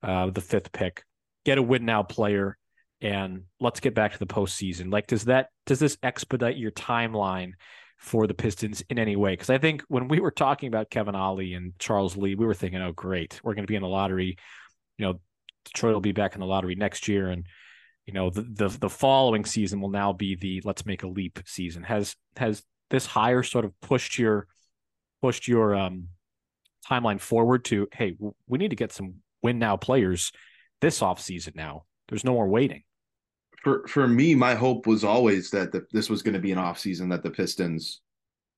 [0.03, 1.05] uh, the fifth pick,
[1.45, 2.57] get a win now player,
[3.01, 4.93] and let's get back to the postseason?
[4.93, 7.53] Like, does that does this expedite your timeline
[7.99, 9.33] for the Pistons in any way?
[9.33, 12.55] Because I think when we were talking about Kevin Ollie and Charles Lee, we were
[12.55, 14.37] thinking, oh, great, we're going to be in the lottery.
[14.99, 15.21] You know,
[15.65, 17.47] Detroit will be back in the lottery next year, and
[18.07, 21.41] you know the, the the following season will now be the let's make a leap
[21.47, 21.83] season.
[21.83, 24.47] Has has this hire sort of pushed your
[25.23, 26.09] pushed your um
[26.89, 28.15] timeline forward to hey
[28.47, 30.33] we need to get some win now players
[30.81, 31.85] this off season now.
[32.09, 32.83] There's no more waiting.
[33.63, 36.59] For for me my hope was always that the, this was going to be an
[36.59, 38.03] off season that the pistons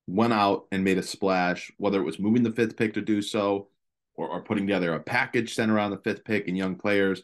[0.07, 3.21] went out and made a splash whether it was moving the fifth pick to do
[3.21, 3.69] so
[4.15, 7.23] or, or putting together a package centered around the fifth pick and young players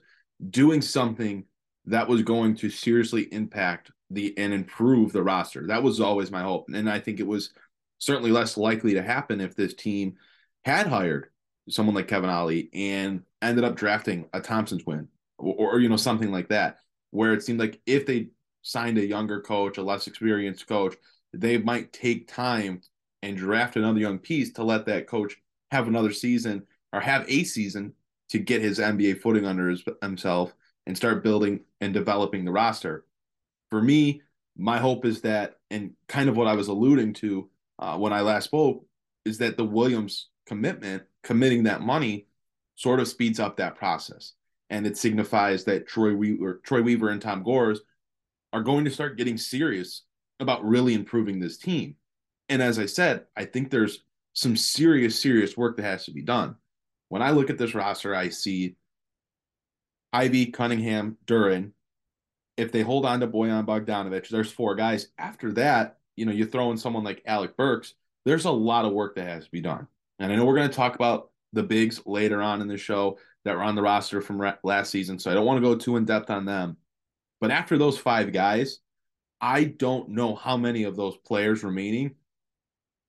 [0.50, 1.46] doing something
[1.86, 5.68] that was going to seriously impact the and improve the roster.
[5.68, 6.68] That was always my hope.
[6.74, 7.52] And I think it was
[7.98, 10.16] certainly less likely to happen if this team
[10.66, 11.28] had hired
[11.70, 15.98] someone like Kevin Ollie and ended up drafting a Thompson twin or, or, you know
[15.98, 16.78] something like that,
[17.12, 18.28] where it seemed like if they
[18.62, 20.96] signed a younger coach, a less experienced coach,
[21.34, 22.82] they might take time
[23.22, 25.36] and draft another young piece to let that coach
[25.72, 27.94] have another season or have a season
[28.30, 30.54] to get his NBA footing under his, himself
[30.86, 33.06] and start building and developing the roster.
[33.70, 34.22] For me,
[34.56, 38.22] my hope is that, and kind of what I was alluding to uh, when I
[38.22, 38.86] last spoke,
[39.26, 42.28] is that the Williams commitment, committing that money,
[42.76, 44.34] sort of speeds up that process,
[44.70, 47.82] and it signifies that Troy Weaver, Troy Weaver and Tom Gores
[48.52, 50.04] are going to start getting serious
[50.40, 51.96] about really improving this team.
[52.50, 56.22] And as I said, I think there's some serious, serious work that has to be
[56.22, 56.56] done.
[57.10, 58.76] When I look at this roster, I see
[60.14, 61.72] Ivey, Cunningham, Duren.
[62.56, 65.08] If they hold on to Bojan Bogdanovic, there's four guys.
[65.18, 67.96] After that, you know, you throw in someone like Alec Burks.
[68.26, 69.88] There's a lot of work that has to be done.
[70.20, 73.18] And I know we're going to talk about the bigs later on in the show
[73.44, 75.18] that were on the roster from last season.
[75.20, 76.78] So I don't want to go too in depth on them.
[77.42, 78.80] But after those five guys,
[79.42, 82.16] I don't know how many of those players remaining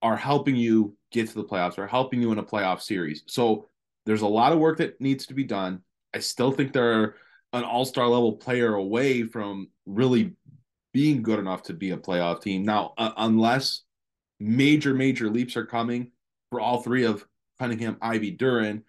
[0.03, 3.23] are helping you get to the playoffs or helping you in a playoff series.
[3.27, 3.69] So
[4.07, 5.83] there's a lot of work that needs to be done.
[6.15, 7.17] I still think they're
[7.53, 10.33] an all star level player away from really
[10.93, 12.65] being good enough to be a playoff team.
[12.65, 13.83] Now, uh, unless
[14.39, 16.13] major, major leaps are coming
[16.51, 17.27] for all three of
[17.59, 18.83] Cunningham, Ivey, Duren,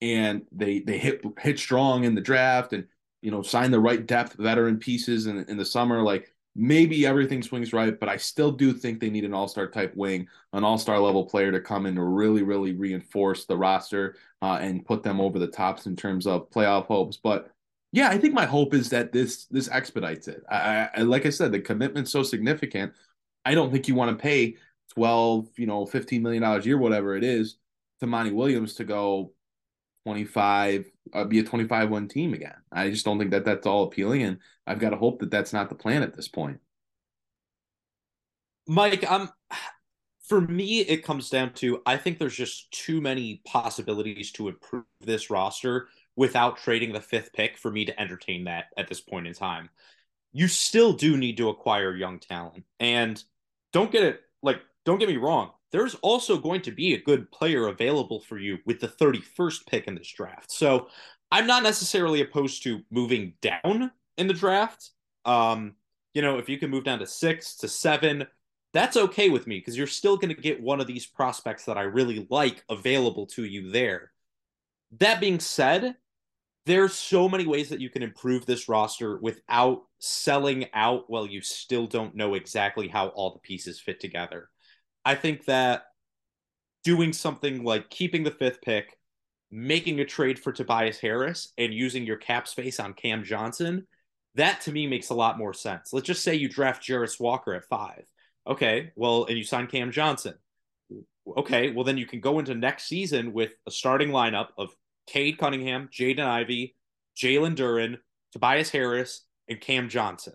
[0.00, 2.86] and they they hit hit strong in the draft and
[3.20, 7.42] you know sign the right depth veteran pieces in, in the summer, like maybe everything
[7.42, 10.64] swings right, but I still do think they need an all star type wing, an
[10.64, 14.84] all star level player to come in to really, really reinforce the roster uh, and
[14.84, 17.16] put them over the tops in terms of playoff hopes.
[17.16, 17.50] But
[17.92, 20.42] yeah, I think my hope is that this this expedites it.
[20.48, 22.92] I, I like I said, the commitment's so significant.
[23.44, 24.56] I don't think you want to pay
[24.94, 27.56] 12, you know, 15 million dollars a year, whatever it is,
[28.00, 29.32] to Monty Williams to go
[30.06, 32.54] 25 uh, be a 25 1 team again.
[32.72, 35.52] I just don't think that that's all appealing and I've got to hope that that's
[35.52, 36.60] not the plan at this point.
[38.66, 39.28] Mike, I'm
[40.30, 44.84] for me it comes down to I think there's just too many possibilities to improve
[45.00, 49.26] this roster without trading the fifth pick for me to entertain that at this point
[49.26, 49.68] in time.
[50.32, 52.64] You still do need to acquire young talent.
[52.78, 53.22] And
[53.72, 57.30] don't get it like don't get me wrong there's also going to be a good
[57.30, 60.50] player available for you with the 31st pick in this draft.
[60.50, 60.88] So
[61.30, 64.90] I'm not necessarily opposed to moving down in the draft.
[65.24, 65.74] Um,
[66.12, 68.26] you know, if you can move down to six to seven,
[68.72, 71.78] that's okay with me because you're still going to get one of these prospects that
[71.78, 74.12] I really like available to you there.
[74.98, 75.96] That being said,
[76.66, 81.40] there's so many ways that you can improve this roster without selling out while you
[81.40, 84.48] still don't know exactly how all the pieces fit together.
[85.04, 85.84] I think that
[86.84, 88.96] doing something like keeping the fifth pick,
[89.50, 93.86] making a trade for Tobias Harris, and using your cap space on Cam Johnson,
[94.36, 95.92] that to me makes a lot more sense.
[95.92, 98.04] Let's just say you draft Jarace Walker at five.
[98.46, 100.34] Okay, well, and you sign Cam Johnson.
[101.36, 104.74] Okay, well, then you can go into next season with a starting lineup of
[105.06, 106.74] Cade Cunningham, Jaden Ivey,
[107.16, 107.98] Jalen Duren,
[108.32, 110.34] Tobias Harris, and Cam Johnson.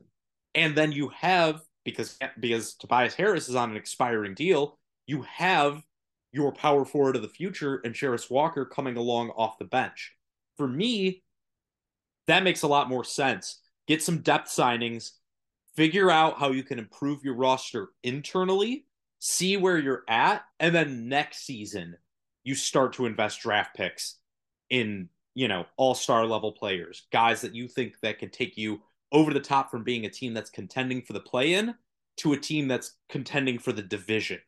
[0.54, 5.82] And then you have because because Tobias Harris is on an expiring deal, you have
[6.32, 10.14] your power forward of the future and Jarace Walker coming along off the bench.
[10.58, 11.24] For me,
[12.28, 13.62] that makes a lot more sense.
[13.88, 15.12] Get some depth signings,
[15.76, 18.86] figure out how you can improve your roster internally,
[19.20, 21.96] see where you're at, and then next season
[22.44, 24.18] you start to invest draft picks
[24.70, 29.34] in, you know, all-star level players, guys that you think that can take you over
[29.34, 31.74] the top from being a team that's contending for the play in
[32.18, 34.40] to a team that's contending for the division,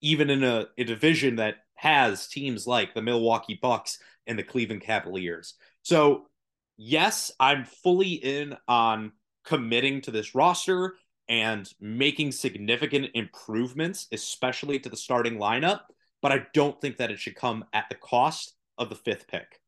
[0.00, 4.82] even in a, a division that has teams like the Milwaukee Bucks and the Cleveland
[4.82, 5.54] Cavaliers.
[5.82, 6.26] So,
[6.76, 9.12] yes, I'm fully in on
[9.46, 10.96] committing to this roster
[11.28, 15.80] and making significant improvements, especially to the starting lineup,
[16.20, 19.60] but I don't think that it should come at the cost of the fifth pick.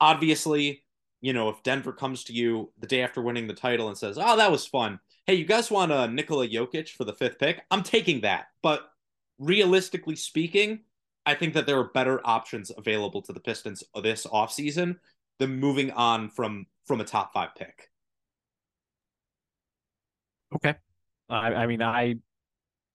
[0.00, 0.82] Obviously,
[1.20, 4.18] you know, if Denver comes to you the day after winning the title and says,
[4.18, 5.00] "Oh, that was fun.
[5.26, 8.46] Hey, you guys want a Nikola Jokic for the fifth pick?" I'm taking that.
[8.62, 8.90] But
[9.38, 10.80] realistically speaking,
[11.26, 14.98] I think that there are better options available to the Pistons this offseason
[15.38, 17.90] than moving on from from a top five pick.
[20.54, 20.74] Okay.
[21.28, 22.16] I, I mean, I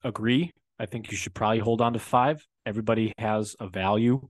[0.04, 0.54] agree.
[0.80, 2.46] I think you should probably hold on to five.
[2.66, 4.28] Everybody has a value,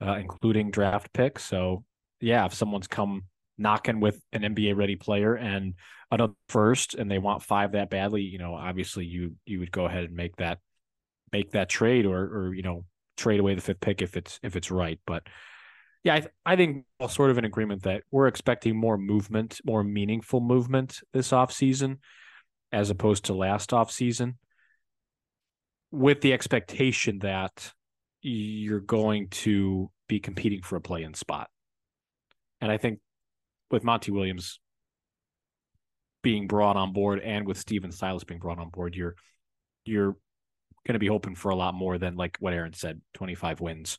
[0.00, 1.44] uh, including draft picks.
[1.44, 1.84] So,
[2.20, 3.24] yeah, if someone's come
[3.58, 5.74] knocking with an NBA ready player and
[6.10, 9.86] another first, and they want five that badly, you know, obviously you you would go
[9.86, 10.58] ahead and make that
[11.32, 12.84] make that trade or or you know
[13.16, 14.98] trade away the fifth pick if it's if it's right.
[15.06, 15.24] But
[16.04, 19.84] yeah, I, I think all sort of an agreement that we're expecting more movement, more
[19.84, 21.98] meaningful movement this off season,
[22.72, 24.38] as opposed to last off season,
[25.90, 27.72] with the expectation that
[28.22, 31.48] you're going to be competing for a play in spot.
[32.60, 33.00] And I think
[33.70, 34.60] with Monty Williams
[36.22, 39.16] being brought on board and with Stephen Silas being brought on board, you're
[39.84, 40.16] you're
[40.86, 43.98] going to be hoping for a lot more than like what Aaron said, 25 wins,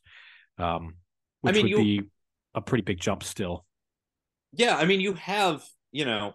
[0.57, 0.95] um,
[1.41, 2.09] which I mean, would you, be
[2.55, 3.65] a pretty big jump still.
[4.53, 6.33] Yeah, I mean, you have you know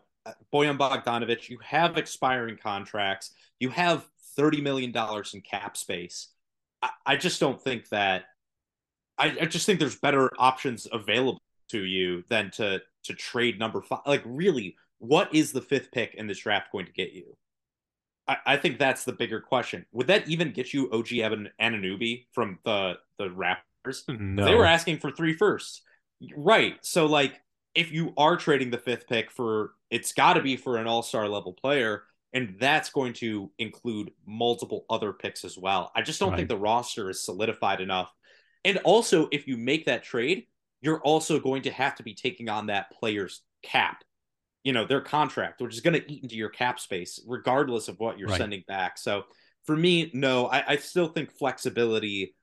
[0.52, 6.28] Bojan Bogdanovic, you have expiring contracts, you have 30 million dollars in cap space.
[6.82, 8.24] I, I just don't think that.
[9.16, 13.82] I, I just think there's better options available to you than to to trade number
[13.82, 14.00] five.
[14.06, 17.36] Like, really, what is the fifth pick in this draft going to get you?
[18.28, 19.86] I, I think that's the bigger question.
[19.92, 24.02] Would that even get you OG Evan Anunoby from the the Raptors?
[24.08, 24.44] No.
[24.44, 25.82] They were asking for three firsts.
[26.36, 26.76] Right.
[26.82, 27.40] So like
[27.74, 31.52] if you are trading the fifth pick for it's gotta be for an all-star level
[31.52, 35.90] player, and that's going to include multiple other picks as well.
[35.94, 36.36] I just don't right.
[36.36, 38.12] think the roster is solidified enough.
[38.64, 40.46] And also, if you make that trade,
[40.80, 44.04] you're also going to have to be taking on that player's cap,
[44.62, 47.98] you know, their contract, which is going to eat into your cap space, regardless of
[47.98, 48.38] what you're right.
[48.38, 48.98] sending back.
[48.98, 49.24] So
[49.64, 52.34] for me, no, I, I still think flexibility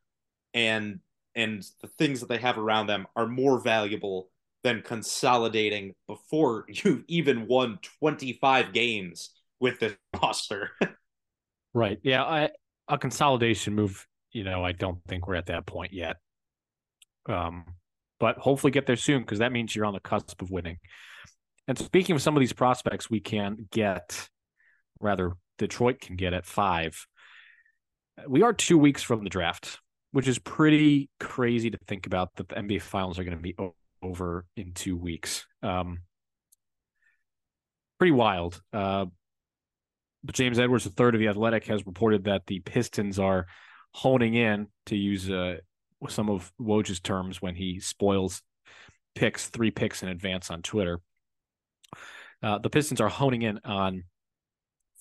[0.54, 1.00] and
[1.36, 4.30] and the things that they have around them are more valuable
[4.66, 10.72] than consolidating before you've even won 25 games with the roster.
[11.74, 12.00] right.
[12.02, 12.24] Yeah.
[12.24, 12.50] I,
[12.88, 16.18] a consolidation move, you know, I don't think we're at that point yet.
[17.30, 17.66] Um,
[18.20, 20.78] but hopefully get there soon because that means you're on the cusp of winning.
[21.68, 24.30] And speaking of some of these prospects, we can get,
[25.00, 27.06] rather, Detroit can get at five.
[28.28, 29.80] We are two weeks from the draft,
[30.12, 33.56] which is pretty crazy to think about that the NBA finals are going to be
[34.06, 35.46] over in two weeks.
[35.64, 36.00] Um,
[37.98, 38.62] pretty wild.
[38.74, 39.06] Uh,
[40.24, 43.46] but James Edwards, the third of the Athletic, has reported that the Pistons are
[43.92, 45.58] honing in to use uh,
[46.10, 48.42] some of Woj's terms when he spoils
[49.14, 51.00] picks, three picks in advance on Twitter.
[52.44, 54.04] Uh, the Pistons are honing in on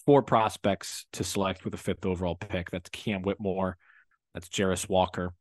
[0.06, 2.70] four prospects to select with the fifth overall pick.
[2.70, 3.76] That's Cam Whitmore,
[4.32, 5.34] that's Jarace Walker,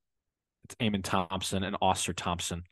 [0.65, 2.63] it's Amen Thompson, and Ausar Thompson.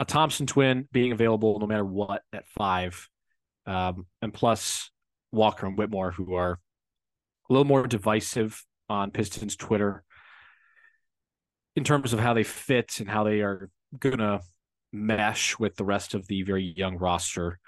[0.00, 3.08] A Thompson twin being available no matter what at five,
[3.66, 4.90] um, and plus
[5.30, 10.02] Walker and Whitmore, who are a little more divisive on Pistons Twitter
[11.76, 14.40] in terms of how they fit and how they are to
[14.92, 17.58] mesh with the rest of the very young roster.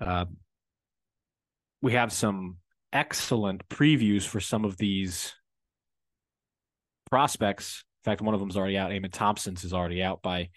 [0.00, 0.26] Uh,
[1.82, 2.58] we have some
[2.92, 5.34] excellent previews for some of these
[7.10, 7.84] prospects.
[8.04, 8.92] In fact, one of them's already out.
[8.92, 10.50] Amen Thompson's is already out by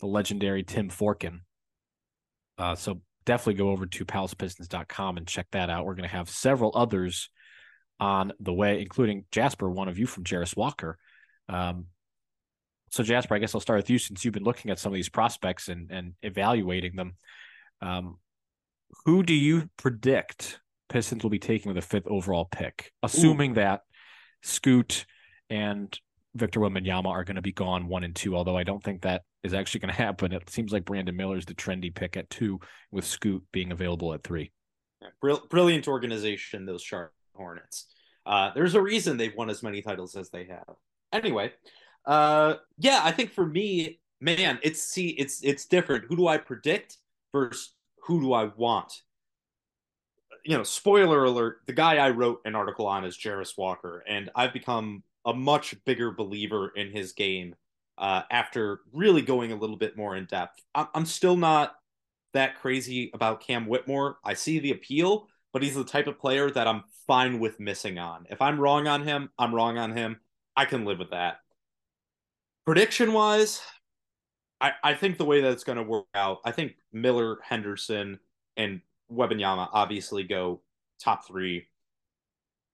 [0.00, 1.40] the legendary Tim Forkin.
[2.58, 5.84] Uh, so definitely go over to palacepistons.com and check that out.
[5.84, 7.30] We're going to have several others
[7.98, 10.98] on the way, including Jasper, one of you from Jarace Walker.
[11.48, 11.86] Um,
[12.90, 14.94] so Jasper, I guess I'll start with you since you've been looking at some of
[14.94, 17.16] these prospects and and evaluating them.
[17.82, 18.18] Um,
[19.04, 23.54] who do you predict Pistons will be taking with a fifth overall pick, assuming Ooh.
[23.54, 23.80] that
[24.42, 25.04] Scoot
[25.50, 25.98] and
[26.36, 29.22] Victor Wembanyama are going to be gone one and two, although I don't think that
[29.42, 30.32] is actually going to happen.
[30.32, 34.12] It seems like Brandon Miller is the trendy pick at two, with Scoot being available
[34.14, 34.52] at three.
[35.20, 37.86] Brilliant organization, those Charlotte Hornets.
[38.24, 40.74] Uh, there's a reason they've won as many titles as they have.
[41.12, 41.52] Anyway,
[42.04, 46.04] uh, yeah, I think for me, man, it's see, it's it's different.
[46.08, 46.98] Who do I predict
[47.32, 49.02] versus who do I want?
[50.44, 54.30] You know, spoiler alert: the guy I wrote an article on is Jarace Walker, and
[54.34, 57.56] I've become a much bigger believer in his game
[57.98, 60.62] uh, after really going a little bit more in depth.
[60.74, 61.74] I'm still not
[62.32, 64.18] that crazy about Cam Whitmore.
[64.24, 67.98] I see the appeal, but he's the type of player that I'm fine with missing
[67.98, 68.26] on.
[68.30, 70.20] If I'm wrong on him, I'm wrong on him.
[70.56, 71.40] I can live with that.
[72.64, 73.60] Prediction wise,
[74.60, 78.20] I, I think the way that it's going to work out, I think Miller, Henderson,
[78.56, 80.60] and Wembanyama obviously go
[81.00, 81.66] top three.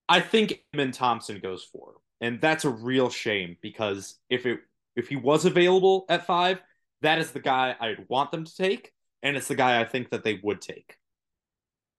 [0.08, 4.60] I think Amen Thompson goes four and that's a real shame because if it
[4.96, 6.62] if he was available at five,
[7.02, 10.10] that is the guy I'd want them to take, and it's the guy I think
[10.10, 10.96] that they would take.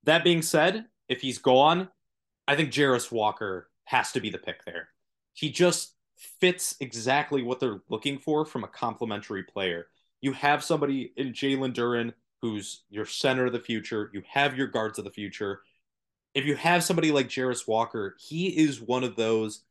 [0.05, 1.89] That being said, if he's gone,
[2.47, 4.89] I think Jarace Walker has to be the pick there.
[5.33, 9.87] He just fits exactly what they're looking for from a complementary player.
[10.21, 14.11] You have somebody in Jalen Duren who's your center of the future.
[14.13, 15.61] You have your guards of the future.
[16.33, 19.63] If you have somebody like Jarace Walker, he is one of those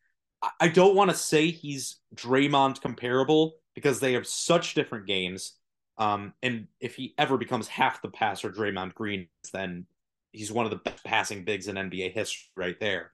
[0.60, 5.54] I don't want to say he's Draymond comparable because they have such different games.
[5.98, 9.86] Um, and if he ever becomes half the passer Draymond Green, then
[10.32, 13.12] he's one of the best passing bigs in NBA history right there.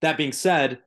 [0.00, 0.80] That being said,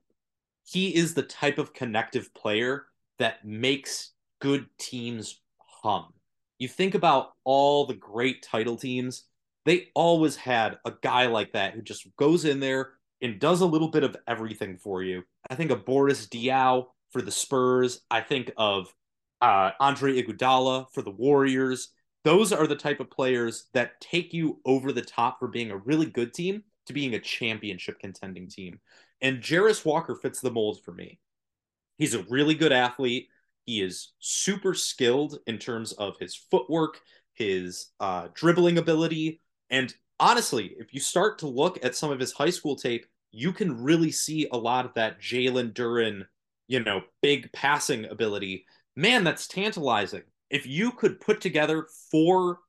[0.66, 2.86] he is the type of connective player
[3.20, 6.14] that makes good teams hum.
[6.58, 9.26] You think about all the great title teams,
[9.66, 13.66] they always had a guy like that who just goes in there, and does a
[13.66, 15.24] little bit of everything for you.
[15.50, 18.02] I think of Boris Diaw for the Spurs.
[18.10, 18.94] I think of
[19.42, 21.90] uh, Andre Iguodala for the Warriors.
[22.24, 25.78] Those are the type of players that take you over the top for being a
[25.78, 28.80] really good team to being a championship contending team.
[29.22, 31.20] And Jarace Walker fits the mold for me.
[31.98, 33.28] He's a really good athlete.
[33.66, 37.00] He is super skilled in terms of his footwork,
[37.34, 42.32] his uh, dribbling ability, and honestly, if you start to look at some of his
[42.32, 43.06] high school tape,
[43.36, 46.26] you can really see a lot of that Jalen Duren,
[46.68, 48.66] you know, big passing ability.
[48.96, 50.24] Man, that's tantalizing.
[50.50, 52.60] If you could put together four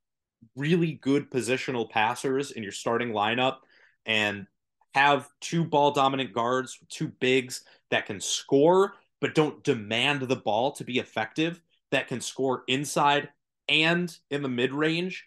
[0.56, 3.58] really good positional passers in your starting lineup
[4.06, 4.46] and
[4.94, 10.72] have two ball dominant guards, two bigs that can score but don't demand the ball
[10.72, 13.28] to be effective, that can score inside
[13.68, 15.26] and in the mid range,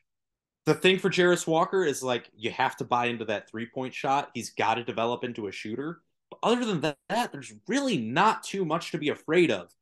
[0.70, 3.91] the thing for Jarace Walker is like you have to buy into that three point
[3.91, 4.30] shot.
[4.36, 6.01] He's got to develop into a shooter.
[6.30, 9.74] But other than that, there's really not too much to be afraid of.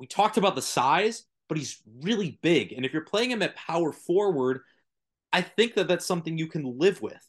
[0.00, 2.72] We talked about the size, but he's really big.
[2.72, 4.62] And if you're playing him at power forward,
[5.32, 7.24] I think that that's something you can live with.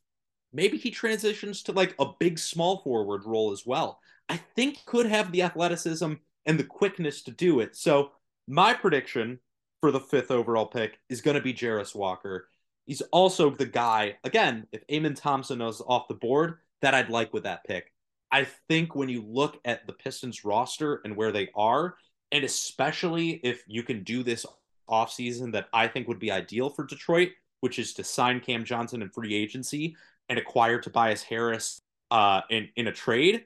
[0.52, 4.00] Maybe he transitions to like a big small forward role as well.
[4.28, 6.14] I think could have the athleticism
[6.48, 7.76] and the quickness to do it.
[7.76, 8.10] So
[8.48, 9.38] my prediction
[9.82, 12.48] for the fifth overall pick is going to be Jarace Walker.
[12.86, 17.34] He's also the guy, again, if Amen Thompson is off the board, that I'd like
[17.34, 17.94] with that pick.
[18.32, 21.96] I think when you look at the Pistons roster and where they are,
[22.32, 24.46] and especially if you can do this
[24.90, 27.30] offseason that I think would be ideal for Detroit,
[27.62, 29.96] which is to sign Cam Johnson in free agency
[30.28, 31.80] and acquire Tobias Harris
[32.12, 33.46] uh, in, in a trade.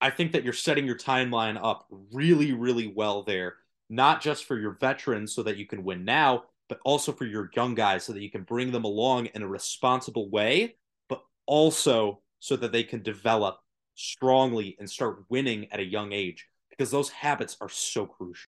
[0.00, 3.56] I think that you're setting your timeline up really, really well there,
[3.90, 7.50] not just for your veterans so that you can win now, but also for your
[7.54, 10.74] young guys so that you can bring them along in a responsible way,
[11.06, 13.58] but also so that they can develop
[13.94, 18.48] strongly and start winning at a young age because those habits are so crucial.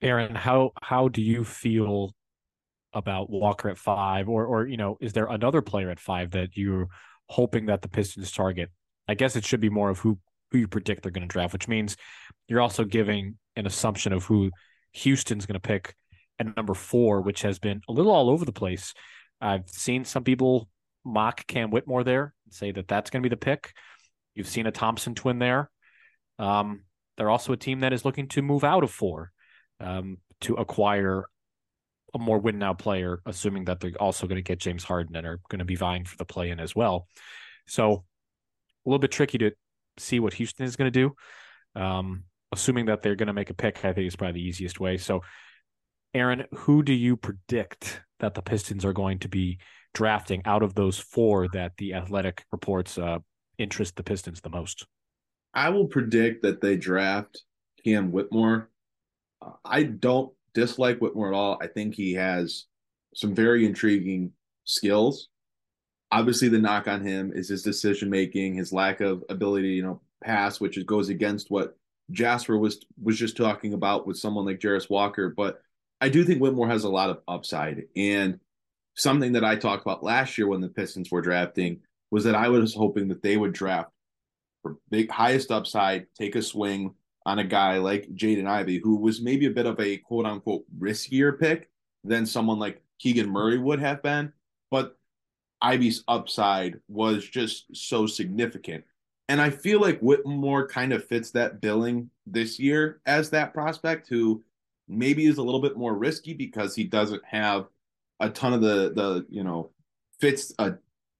[0.00, 2.14] Aaron, how how do you feel
[2.94, 6.56] about Walker at five, or or you know, is there another player at five that
[6.56, 6.88] you're
[7.28, 8.70] hoping that the Pistons target?
[9.06, 10.18] I guess it should be more of who
[10.50, 11.98] who you predict they're going to draft, which means
[12.48, 14.50] you're also giving an assumption of who
[14.94, 15.94] Houston's going to pick
[16.38, 18.94] at number four, which has been a little all over the place.
[19.40, 20.68] I've seen some people
[21.04, 23.72] mock Cam Whitmore there and say that that's going to be the pick.
[24.34, 25.70] You've seen a Thompson twin there.
[26.38, 26.84] Um,
[27.16, 29.30] they're also a team that is looking to move out of four
[29.80, 31.24] um, to acquire
[32.14, 35.26] a more win now player, assuming that they're also going to get James Harden and
[35.26, 37.08] are going to be vying for the play in as well.
[37.66, 38.04] So
[38.86, 39.52] a little bit tricky to
[39.98, 41.80] see what Houston is going to do.
[41.80, 42.24] Um,
[42.54, 44.96] assuming that they're going to make a pick, I think is probably the easiest way.
[44.96, 45.20] So,
[46.14, 49.58] Aaron, who do you predict that the Pistons are going to be
[49.92, 53.18] drafting out of those four that the athletic reports uh,
[53.58, 54.86] interest the Pistons the most?
[55.52, 57.42] I will predict that they draft
[57.84, 58.70] Cam Whitmore.
[59.40, 61.58] Uh, I don't dislike Whitmore at all.
[61.60, 62.64] I think he has
[63.14, 64.32] some very intriguing
[64.64, 65.28] skills.
[66.10, 70.00] Obviously, the knock on him is his decision making, his lack of ability, you know,
[70.22, 71.76] pass, which goes against what
[72.10, 75.30] Jasper was was just talking about with someone like Jarace Walker.
[75.30, 75.62] But
[76.00, 77.84] I do think Whitmore has a lot of upside.
[77.96, 78.40] And
[78.94, 81.80] something that I talked about last year when the Pistons were drafting
[82.10, 83.90] was that I was hoping that they would draft
[84.62, 86.94] for big highest upside, take a swing
[87.26, 90.64] on a guy like Jaden Ivey, who was maybe a bit of a quote unquote
[90.78, 91.70] riskier pick
[92.04, 94.32] than someone like Keegan Murray would have been.
[94.70, 94.96] But
[95.60, 98.84] Ivey's upside was just so significant.
[99.28, 104.08] And I feel like Whitmore kind of fits that billing this year as that prospect
[104.08, 104.42] who
[104.86, 107.66] maybe is a little bit more risky because he doesn't have
[108.20, 109.70] a ton of the the you know
[110.20, 110.72] fits a uh,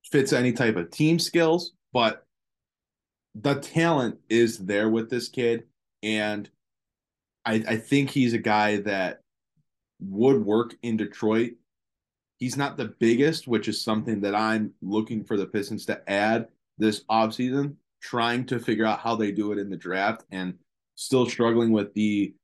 [0.05, 2.26] fits any type of team skills, but
[3.34, 5.64] the talent is there with this kid,
[6.02, 6.48] and
[7.44, 9.22] I, I think he's a guy that
[10.00, 11.55] would work in Detroit.
[12.38, 16.48] He's not the biggest, which is something that I'm looking for the Pistons to add
[16.78, 20.55] this offseason, trying to figure out how they do it in the draft and
[20.94, 22.34] still struggling with the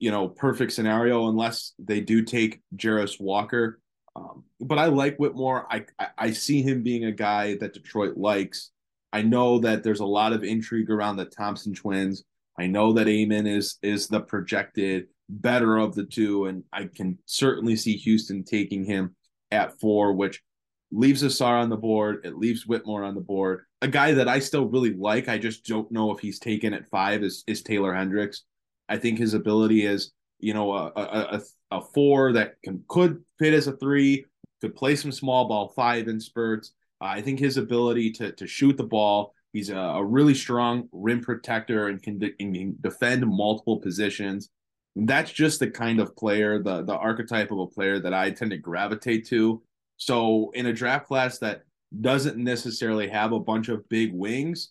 [0.00, 3.80] you know perfect scenario unless they do take Jarace Walker.
[4.16, 5.66] Um, but I like Whitmore.
[5.70, 8.72] I, I I see him being a guy that Detroit likes.
[9.12, 12.24] I know that there's a lot of intrigue around the Thompson twins.
[12.58, 17.18] I know that Amen is is the projected better of the two, and I can
[17.24, 19.14] certainly see Houston taking him
[19.52, 20.42] at four, which
[20.90, 22.22] leaves Ausar on the board.
[22.24, 23.64] It leaves Whitmore on the board.
[23.80, 25.28] A guy that I still really like.
[25.28, 28.42] I just don't know if he's taken at five is is Taylor Hendricks.
[28.88, 33.54] I think his ability is, you know, a a, a four that can could fit
[33.54, 34.24] as a three,
[34.60, 36.72] could play some small ball five in spurts.
[37.00, 39.32] Uh, I think his ability to to shoot the ball.
[39.52, 44.50] He's a, a really strong rim protector and can, de- can defend multiple positions.
[44.94, 48.30] And that's just the kind of player, the the archetype of a player that I
[48.30, 49.62] tend to gravitate to.
[49.96, 51.62] So in a draft class that
[52.00, 54.70] doesn't necessarily have a bunch of big wings,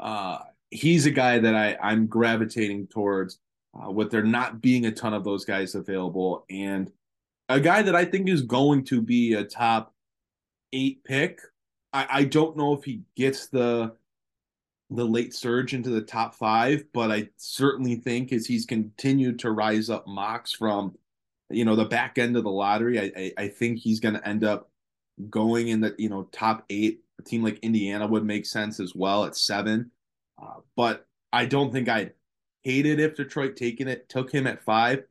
[0.00, 0.38] uh,
[0.70, 3.38] he's a guy that I I'm gravitating towards
[3.74, 6.90] uh, with there not being a ton of those guys available, and
[7.48, 9.94] a guy that I think is going to be a top
[10.72, 11.40] eight pick.
[11.92, 13.94] I, I don't know if he gets the
[14.90, 19.50] the late surge into the top five, but I certainly think as he's continued to
[19.50, 20.94] rise up mocks from,
[21.50, 24.28] you know, the back end of the lottery, I I, I think he's going to
[24.28, 24.70] end up
[25.30, 27.00] going in the you know top eight.
[27.18, 29.90] A team like Indiana would make sense as well at seven,
[30.40, 32.12] uh, but I don't think I'd
[32.62, 35.04] hated if Detroit taking it took him at five.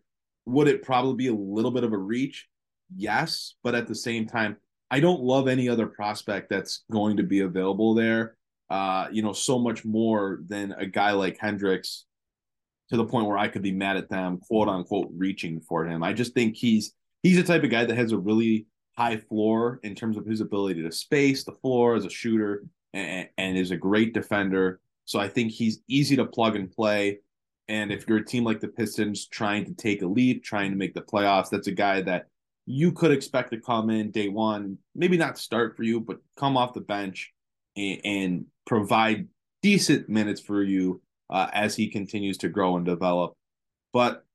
[0.45, 2.47] Would it probably be a little bit of a reach?
[2.95, 4.57] Yes, but at the same time,
[4.91, 8.37] I don't love any other prospect that's going to be available there.
[8.69, 12.05] Uh, you know, so much more than a guy like Hendricks
[12.89, 16.03] to the point where I could be mad at them, quote unquote, reaching for him.
[16.03, 16.93] I just think he's
[17.23, 18.67] he's the type of guy that has a really
[18.97, 23.27] high floor in terms of his ability to space the floor as a shooter and,
[23.37, 24.79] and is a great defender.
[25.05, 27.19] So I think he's easy to plug and play.
[27.67, 30.77] And if you're a team like the Pistons trying to take a leap, trying to
[30.77, 32.27] make the playoffs, that's a guy that
[32.65, 36.57] you could expect to come in day one, maybe not start for you, but come
[36.57, 37.33] off the bench
[37.75, 39.27] and, and provide
[39.61, 43.33] decent minutes for you uh, as he continues to grow and develop.
[43.93, 44.25] But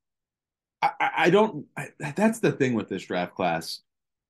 [0.82, 1.66] I, I don't.
[1.76, 3.80] I, that's the thing with this draft class.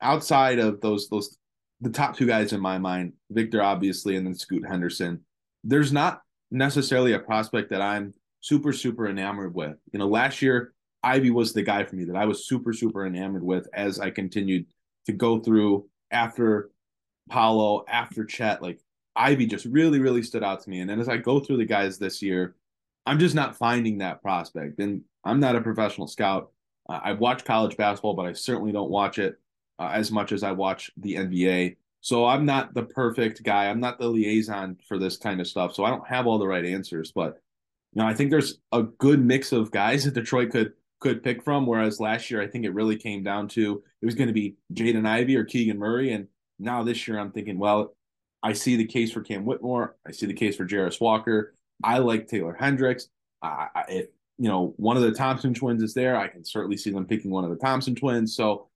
[0.02, 1.36] Outside of those those
[1.80, 5.24] the top two guys in my mind, Victor obviously, and then Scoot Henderson.
[5.64, 9.76] There's not necessarily a prospect that I'm super super enamored with.
[9.92, 10.72] You know, last year
[11.02, 14.10] Ivey was the guy for me that I was super super enamored with as I
[14.10, 14.66] continued
[15.06, 16.70] to go through after
[17.30, 18.62] Paolo, after Chet.
[18.62, 18.80] Like
[19.16, 20.80] Ivey just really really stood out to me.
[20.80, 22.56] And then as I go through the guys this year,
[23.06, 24.78] I'm just not finding that prospect.
[24.78, 26.52] And I'm not a professional scout.
[26.88, 29.36] Uh, I watch college basketball, but I certainly don't watch it
[29.80, 31.76] uh, as much as I watch the NBA.
[32.02, 33.66] So I'm not the perfect guy.
[33.68, 35.74] I'm not the liaison for this kind of stuff.
[35.74, 37.12] So I don't have all the right answers.
[37.12, 37.40] But
[37.92, 41.42] you know, I think there's a good mix of guys that Detroit could could pick
[41.42, 41.66] from.
[41.66, 44.56] Whereas last year, I think it really came down to it was going to be
[44.74, 46.12] Jaden Ivey or Keegan Murray.
[46.12, 46.28] And
[46.58, 47.94] now this year, I'm thinking, well,
[48.42, 49.96] I see the case for Cam Whitmore.
[50.06, 51.54] I see the case for Jarace Walker.
[51.82, 53.08] I like Taylor Hendricks.
[53.42, 54.06] Uh, if
[54.38, 57.30] you know one of the Thompson twins is there, I can certainly see them picking
[57.30, 58.34] one of the Thompson twins.
[58.34, 58.68] So,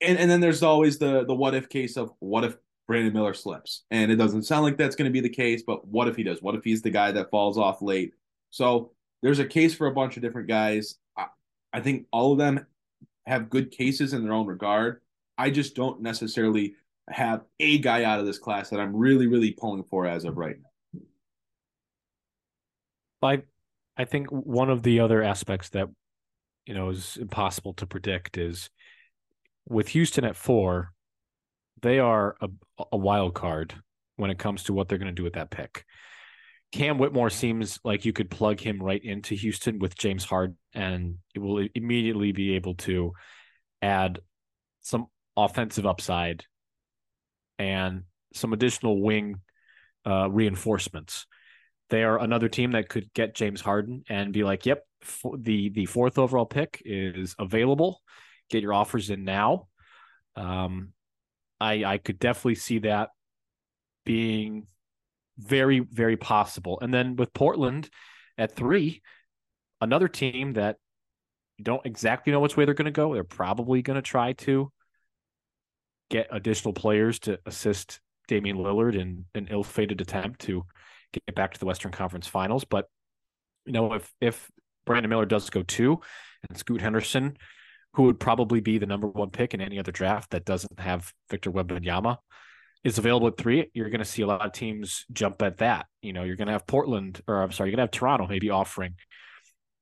[0.00, 3.34] and and then there's always the the what if case of what if Brandon Miller
[3.34, 6.16] slips, and it doesn't sound like that's going to be the case, but what if
[6.16, 6.40] he does?
[6.40, 8.12] What if he's the guy that falls off late?
[8.50, 8.92] So
[9.22, 10.96] there's a case for a bunch of different guys.
[11.16, 11.26] I,
[11.72, 12.64] I think all of them
[13.26, 15.00] have good cases in their own regard.
[15.36, 16.74] I just don't necessarily
[17.08, 20.36] have a guy out of this class that I'm really, really pulling for as of
[20.36, 20.66] right now.
[23.22, 23.42] I
[23.96, 25.88] I think one of the other aspects that
[26.66, 28.70] you know is impossible to predict is
[29.68, 30.92] with Houston at four,
[31.82, 32.48] they are a,
[32.92, 33.74] a wild card
[34.16, 35.84] when it comes to what they're going to do with that pick.
[36.72, 41.18] Cam Whitmore seems like you could plug him right into Houston with James Harden, and
[41.34, 43.12] it will immediately be able to
[43.82, 44.20] add
[44.80, 45.06] some
[45.36, 46.44] offensive upside
[47.58, 48.02] and
[48.34, 49.40] some additional wing
[50.06, 51.26] uh, reinforcements.
[51.88, 54.84] They are another team that could get James Harden and be like, "Yep,
[55.38, 58.00] the the fourth overall pick is available.
[58.50, 59.68] Get your offers in now."
[60.36, 60.92] Um,
[61.60, 63.10] I I could definitely see that
[64.04, 64.66] being
[65.38, 66.78] very very possible.
[66.80, 67.90] And then with Portland
[68.38, 69.02] at three,
[69.80, 70.76] another team that
[71.58, 73.14] you don't exactly know which way they're going to go.
[73.14, 74.70] They're probably going to try to
[76.10, 80.64] get additional players to assist Damian Lillard in an ill-fated attempt to
[81.12, 82.64] get back to the Western Conference Finals.
[82.64, 82.88] But
[83.64, 84.50] you know, if if
[84.84, 86.00] Brandon Miller does go two,
[86.48, 87.36] and Scoot Henderson,
[87.96, 91.12] who would probably be the number one pick in any other draft that doesn't have
[91.30, 92.18] Victor Wembanyama,
[92.84, 95.86] is available at three, you're going to see a lot of teams jump at that.
[96.02, 98.26] You know, you're going to have Portland, or I'm sorry, you're going to have Toronto
[98.28, 98.94] maybe offering,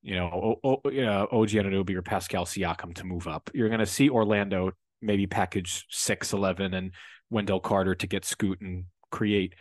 [0.03, 3.51] you know, o- o- know OG Anunoby or Pascal Siakam to move up.
[3.53, 4.71] You're going to see Orlando
[5.03, 6.93] maybe package six eleven and
[7.31, 9.55] Wendell Carter to get Scoot and create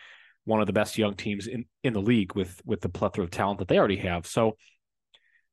[0.45, 3.31] one of the best young teams in, in the league with with the plethora of
[3.31, 4.27] talent that they already have.
[4.27, 4.57] So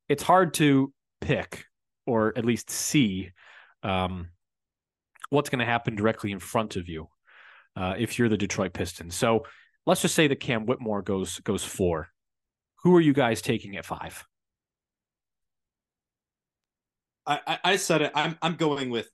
[0.07, 1.65] it's hard to pick
[2.05, 3.31] or at least see
[3.83, 4.29] um,
[5.29, 7.07] what's going to happen directly in front of you
[7.75, 9.15] uh, if you're the Detroit Pistons.
[9.15, 9.45] So
[9.85, 12.09] let's just say that Cam Whitmore goes goes four.
[12.83, 14.25] Who are you guys taking at five?
[17.25, 18.11] I, I said it.
[18.15, 19.09] I'm I'm going with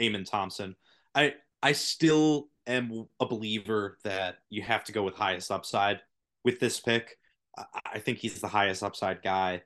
[0.00, 0.74] Amen Thompson.
[1.14, 6.00] I I still am a believer that you have to go with highest upside
[6.44, 7.16] with this pick.
[7.86, 9.62] I think he's the highest upside guy.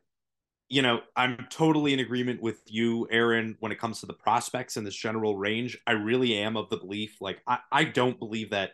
[0.73, 4.79] You know, I'm totally in agreement with you, Aaron, when it comes to the prospects
[4.79, 5.79] in this general range.
[5.87, 8.71] I really am of the belief, like, I, I don't believe that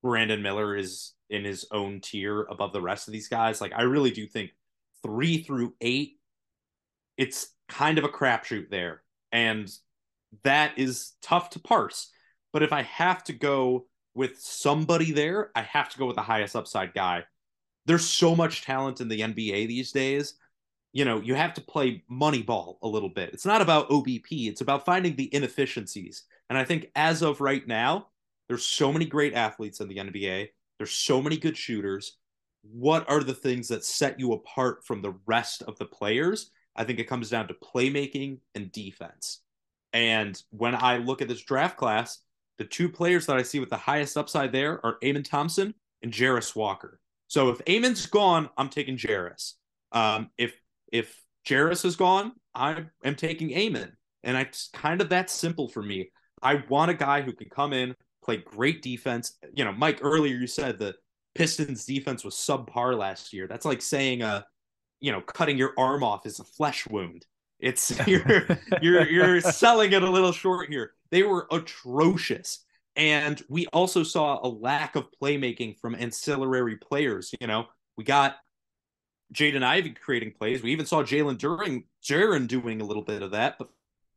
[0.00, 3.60] Brandon Miller is in his own tier above the rest of these guys.
[3.60, 4.52] Like, I really do think
[5.02, 6.20] three through eight,
[7.16, 9.02] it's kind of a crapshoot there.
[9.32, 9.68] And
[10.44, 12.12] that is tough to parse.
[12.52, 16.22] But if I have to go with somebody there, I have to go with the
[16.22, 17.24] highest upside guy.
[17.86, 20.34] There's so much talent in the NBA these days.
[20.94, 23.34] You know, you have to play money ball a little bit.
[23.34, 26.24] It's not about OBP, it's about finding the inefficiencies.
[26.48, 28.08] And I think as of right now,
[28.48, 30.48] there's so many great athletes in the NBA.
[30.78, 32.16] There's so many good shooters.
[32.62, 36.50] What are the things that set you apart from the rest of the players?
[36.76, 39.40] I think it comes down to playmaking and defense.
[39.92, 42.20] And when I look at this draft class,
[42.58, 46.12] the two players that I see with the highest upside there are Amen Thompson and
[46.12, 47.00] Jarace Walker.
[47.28, 49.54] So if Amen's gone, I'm taking Jarace.
[49.92, 50.54] Um, if
[50.92, 53.92] if Jarace is gone, I am taking Amen.
[54.22, 56.10] And it's kind of that simple for me.
[56.42, 59.36] I want a guy who can come in, play great defense.
[59.54, 60.94] You know, Mike, earlier you said the
[61.34, 63.46] Pistons defense was subpar last year.
[63.46, 64.42] That's like saying uh,
[65.00, 67.26] you know, cutting your arm off is a flesh wound.
[67.60, 68.46] It's you're
[68.80, 70.92] you're you're selling it a little short here.
[71.10, 72.64] They were atrocious.
[72.96, 77.34] And we also saw a lack of playmaking from ancillary players.
[77.40, 77.66] You know,
[77.96, 78.36] we got
[79.34, 80.62] Jaden Ivey creating plays.
[80.62, 83.68] We even saw Jalen during Jaren doing a little bit of that, but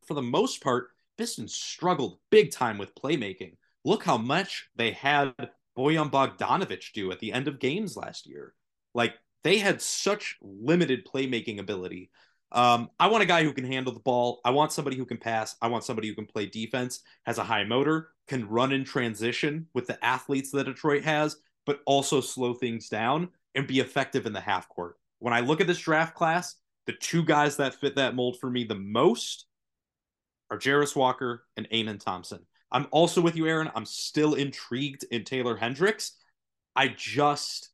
[0.05, 3.53] for the most part, Pistons struggled big time with playmaking.
[3.83, 5.33] Look how much they had
[5.77, 8.53] Bojan Bogdanovic do at the end of games last year.
[8.93, 12.11] Like they had such limited playmaking ability.
[12.51, 14.39] Um, I want a guy who can handle the ball.
[14.45, 15.55] I want somebody who can pass.
[15.61, 19.67] I want somebody who can play defense, has a high motor, can run in transition
[19.73, 24.33] with the athletes that Detroit has, but also slow things down and be effective in
[24.33, 24.97] the half court.
[25.19, 26.55] When I look at this draft class,
[26.85, 29.45] the two guys that fit that mold for me the most
[30.49, 32.45] are Jarace Walker and Amen Thompson.
[32.71, 33.71] I'm also with you, Aaron.
[33.75, 36.13] I'm still intrigued in Taylor Hendricks.
[36.75, 37.69] I just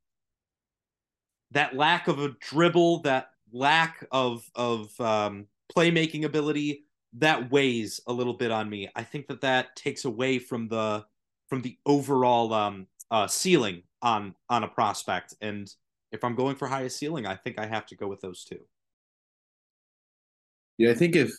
[1.52, 6.86] that lack of a dribble, that lack of of um, playmaking ability,
[7.18, 8.90] that weighs a little bit on me.
[8.96, 11.06] I think that that takes away from the
[11.48, 15.36] from the overall um, uh, ceiling on on a prospect.
[15.42, 15.72] And
[16.14, 18.60] if I'm going for highest ceiling, I think I have to go with those two.
[20.78, 21.32] Yeah, I think if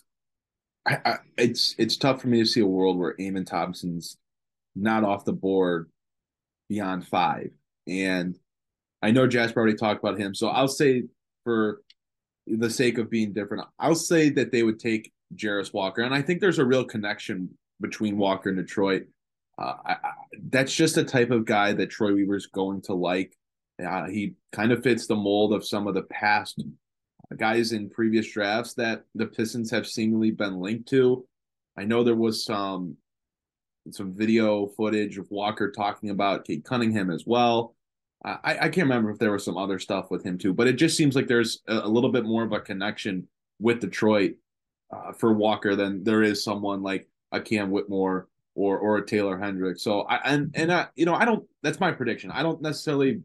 [0.87, 4.19] I, I, it's it's tough for me to see a world where Amen Thompson's
[4.75, 5.91] not off the board
[6.69, 7.51] beyond five.
[7.87, 8.37] And
[9.01, 11.05] I know Jasper already talked about him, so I'll say
[11.45, 11.83] for
[12.47, 16.21] the sake of being different, I'll say that they would take Jarace Walker, and I
[16.21, 17.51] think there's a real connection
[17.81, 19.05] between Walker and Detroit.
[19.57, 19.97] Uh, I,
[20.51, 23.37] that's just a type of guy that Troy Weaver's going to like.
[23.83, 26.63] Uh, he kind of fits the mold of some of the past
[27.37, 31.27] guys in previous drafts that the Pistons have seemingly been linked to.
[31.77, 32.97] I know there was some
[33.91, 37.75] some video footage of Walker talking about Cade Cunningham as well.
[38.25, 40.75] I, I can't remember if there was some other stuff with him too, but it
[40.75, 43.29] just seems like there's a, a little bit more of a connection
[43.61, 44.37] with Detroit
[44.91, 49.39] uh, for Walker than there is someone like a Cam Whitmore or or a Taylor
[49.39, 49.83] Hendricks.
[49.83, 52.31] So I and and I you know I don't that's my prediction.
[52.31, 53.21] I don't necessarily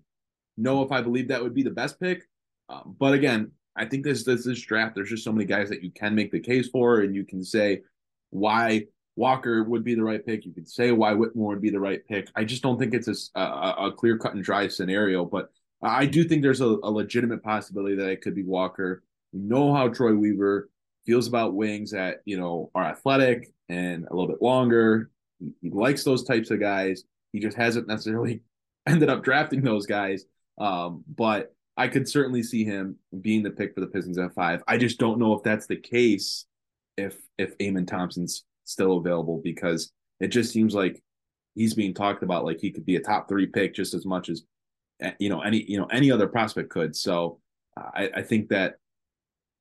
[0.60, 2.24] know if I believe that would be the best pick,
[2.70, 5.84] um, but again, I think this this this draft there's just so many guys that
[5.84, 7.82] you can make the case for, and you can say
[8.30, 8.86] why
[9.16, 10.46] Walker would be the right pick.
[10.46, 12.30] You could say why Whitmore would be the right pick.
[12.36, 15.50] I just don't think it's a, a, a clear cut and dry scenario, but
[15.82, 19.04] I do think there's a, a, legitimate possibility that it could be Walker.
[19.32, 20.70] We know how Troy Weaver
[21.06, 25.10] feels about wings that you know are athletic and a little bit longer.
[25.40, 27.04] He, he likes those types of guys.
[27.32, 28.42] He just hasn't necessarily
[28.88, 30.26] ended up drafting those guys.
[30.60, 34.62] Um, but I could certainly see him being the pick for the Pistons at five.
[34.68, 36.46] I just don't know if that's the case
[36.98, 41.02] if if Amen Thompson's still available because it just seems like
[41.56, 44.30] he's being talked about like he could be a top three pick just as much
[44.30, 44.44] as
[45.20, 46.96] you know any you know any other prospect could.
[46.96, 47.40] So
[47.78, 48.76] I, I think that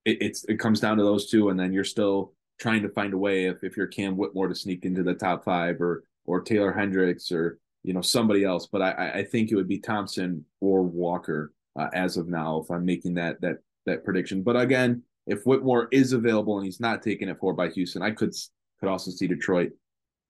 [0.04, 3.14] it, it's it comes down to those two, and then you're still trying to find
[3.14, 6.40] a way if if you're Cam Whitmore to sneak into the top five or or
[6.40, 7.58] Taylor Hendricks or
[7.88, 8.66] you know somebody else.
[8.66, 12.70] But I I think it would be Thompson or Walker uh, as of now if
[12.70, 14.42] I'm making that that that prediction.
[14.42, 18.10] But again, if Whitmore is available and he's not taken at four by Houston, I
[18.10, 18.34] could
[18.78, 19.72] could also see Detroit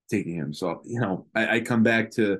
[0.08, 0.54] taking him.
[0.54, 2.38] So you know, I, I come back to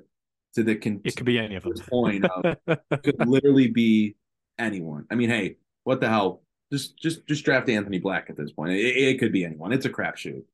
[0.55, 1.75] to the con- it could be any of them.
[1.91, 2.57] Point of
[3.03, 4.15] could literally be
[4.57, 5.05] anyone.
[5.11, 6.43] I mean, hey, what the hell?
[6.73, 8.71] Just just just draft Anthony Black at this point.
[8.71, 9.73] It, it could be anyone.
[9.73, 10.45] It's a crapshoot.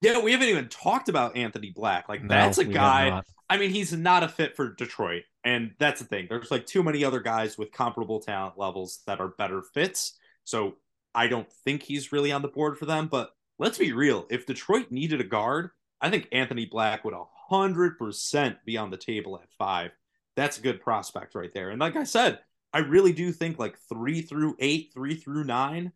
[0.00, 2.08] Yeah, we haven't even talked about Anthony Black.
[2.08, 3.22] Like no, that's a guy.
[3.50, 5.24] I mean, he's not a fit for Detroit.
[5.42, 6.26] And that's the thing.
[6.28, 10.18] There's like too many other guys with comparable talent levels that are better fits.
[10.44, 10.76] So
[11.14, 13.08] I don't think he's really on the board for them.
[13.08, 14.26] But let's be real.
[14.30, 15.70] If Detroit needed a guard,
[16.00, 17.14] I think Anthony Black would
[17.50, 19.90] 100% be on the table at five.
[20.36, 21.70] That's a good prospect right there.
[21.70, 22.40] And like I said,
[22.72, 25.92] I really do think like three through eight, three through nine,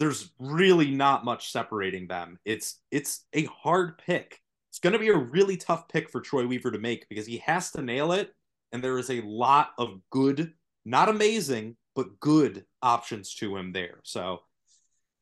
[0.00, 2.38] there's really not much separating them.
[2.44, 4.40] It's it's a hard pick.
[4.70, 7.38] It's going to be a really tough pick for Troy Weaver to make because he
[7.38, 8.32] has to nail it
[8.72, 10.52] and there is a lot of good,
[10.84, 13.98] not amazing, but good options to him there.
[14.04, 14.40] So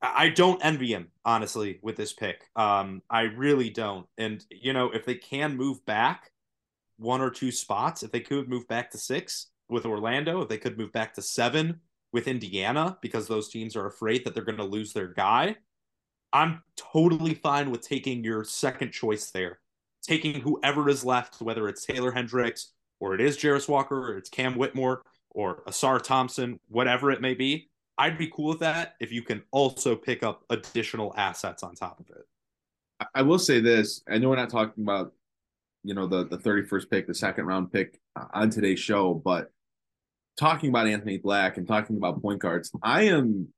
[0.01, 2.43] I don't envy him, honestly, with this pick.
[2.55, 4.05] Um, I really don't.
[4.17, 6.31] And, you know, if they can move back
[6.97, 10.57] one or two spots, if they could move back to six with Orlando, if they
[10.57, 11.81] could move back to seven
[12.11, 15.55] with Indiana, because those teams are afraid that they're going to lose their guy,
[16.33, 19.59] I'm totally fine with taking your second choice there.
[20.01, 24.29] Taking whoever is left, whether it's Taylor Hendricks or it is Jarace Walker, or it's
[24.29, 29.11] Cam Whitmore, or Ausar Thompson, whatever it may be, I'd be cool with that if
[29.11, 32.25] you can also pick up additional assets on top of it.
[33.13, 35.13] I will say this: I know we're not talking about,
[35.83, 39.13] you know, the the thirty first pick, the second round pick uh, on today's show,
[39.13, 39.51] but
[40.39, 43.49] talking about Anthony Black and talking about point guards, I am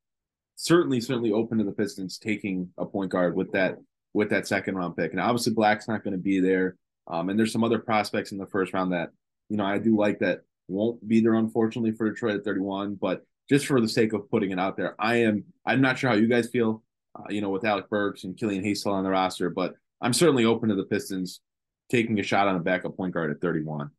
[0.55, 3.77] certainly certainly open to the Pistons taking a point guard with that
[4.13, 5.11] with that second round pick.
[5.11, 6.75] And obviously Black's not going to be there.
[7.07, 9.11] Um, and there's some other prospects in the first round that
[9.51, 13.25] you know, I do like that won't be there unfortunately for Detroit at 31, but
[13.49, 14.95] just for the sake of putting it out there.
[14.97, 15.43] I am.
[15.65, 16.81] I'm not sure how you guys feel.
[17.13, 20.45] Uh, you know, with Alec Burks and Killian Hayes on the roster, but I'm certainly
[20.45, 21.41] open to the Pistons
[21.89, 23.91] taking a shot on a backup point guard at 31.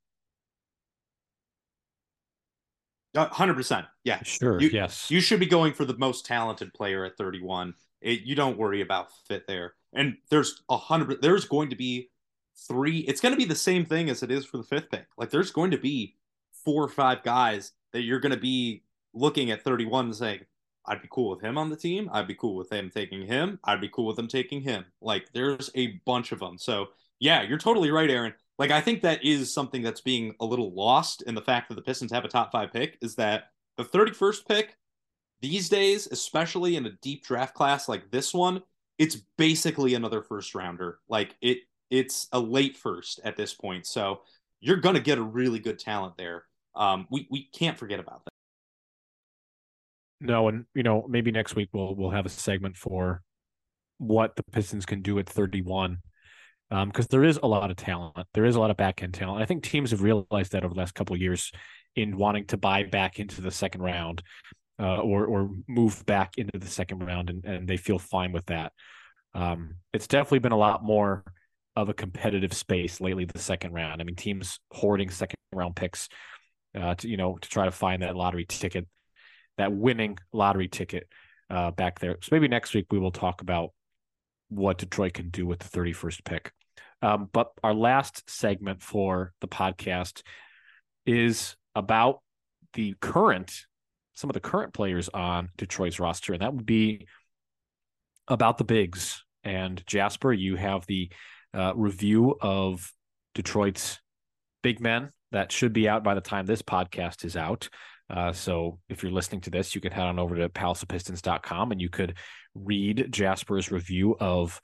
[3.14, 3.86] Uh, hundred percent.
[4.04, 4.60] Yeah, sure.
[4.60, 7.74] You, yes, you should be going for the most talented player at 31.
[8.00, 9.74] It, you don't worry about fit there.
[9.92, 11.20] And there's a hundred.
[11.20, 12.10] There's going to be
[12.66, 12.98] three.
[13.00, 15.06] It's going to be the same thing as it is for the fifth pick.
[15.18, 16.16] Like there's going to be
[16.64, 18.82] four or five guys that you're going to be
[19.12, 20.40] looking at 31 and saying,
[20.86, 22.10] I'd be cool with him on the team.
[22.12, 23.58] I'd be cool with them taking him.
[23.64, 24.84] I'd be cool with them taking him.
[25.00, 26.58] Like there's a bunch of them.
[26.58, 26.88] So
[27.20, 28.34] yeah, you're totally right, Aaron.
[28.58, 31.74] Like I think that is something that's being a little lost in the fact that
[31.74, 33.44] the Pistons have a top five pick is that
[33.76, 34.76] the 31st pick
[35.40, 38.62] these days, especially in a deep draft class like this one,
[38.98, 40.98] it's basically another first rounder.
[41.08, 41.58] Like it
[41.90, 43.86] it's a late first at this point.
[43.86, 44.20] So
[44.60, 46.44] you're gonna get a really good talent there.
[46.74, 48.32] Um, we we can't forget about that.
[50.20, 53.22] No, and you know maybe next week we'll we'll have a segment for
[53.98, 55.98] what the Pistons can do at 31
[56.86, 58.16] because um, there is a lot of talent.
[58.32, 59.42] There is a lot of back end talent.
[59.42, 61.52] I think teams have realized that over the last couple of years
[61.96, 64.22] in wanting to buy back into the second round
[64.80, 68.46] uh, or or move back into the second round, and, and they feel fine with
[68.46, 68.72] that.
[69.34, 71.24] Um, it's definitely been a lot more
[71.76, 73.26] of a competitive space lately.
[73.26, 74.00] The second round.
[74.00, 76.08] I mean, teams hoarding second round picks
[76.74, 78.86] uh, to you know to try to find that lottery ticket,
[79.58, 81.06] that winning lottery ticket
[81.50, 82.16] uh, back there.
[82.22, 83.72] So maybe next week we will talk about
[84.48, 86.52] what Detroit can do with the 31st pick.
[87.02, 90.22] Um, but our last segment for the podcast
[91.04, 92.20] is about
[92.74, 93.66] the current,
[94.14, 97.06] some of the current players on Detroit's roster, and that would be
[98.28, 99.24] about the bigs.
[99.44, 101.10] And Jasper, you have the
[101.52, 102.92] uh, review of
[103.34, 103.98] Detroit's
[104.62, 107.68] big men that should be out by the time this podcast is out.
[108.08, 111.80] Uh, so if you're listening to this, you can head on over to palacepistons.com and
[111.80, 112.16] you could
[112.54, 114.60] read Jasper's review of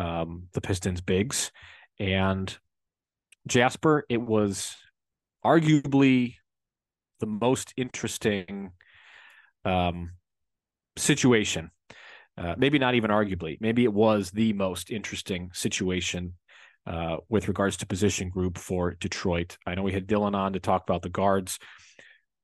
[0.00, 1.52] um, the Pistons bigs.
[1.98, 2.56] And
[3.46, 4.74] Jasper, it was
[5.44, 6.36] arguably
[7.20, 8.72] the most interesting
[9.64, 10.12] um,
[10.96, 11.70] situation.
[12.38, 13.58] Uh, maybe not even arguably.
[13.60, 16.34] Maybe it was the most interesting situation
[16.86, 19.58] uh, with regards to position group for Detroit.
[19.66, 21.58] I know we had Dylan on to talk about the guards,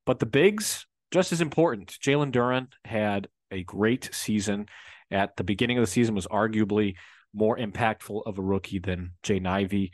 [0.05, 1.97] but the bigs just as important.
[2.03, 4.67] Jalen Duren had a great season.
[5.11, 6.97] At the beginning of the season, was arguably
[7.35, 9.93] more impactful of a rookie than Jaden Ivey.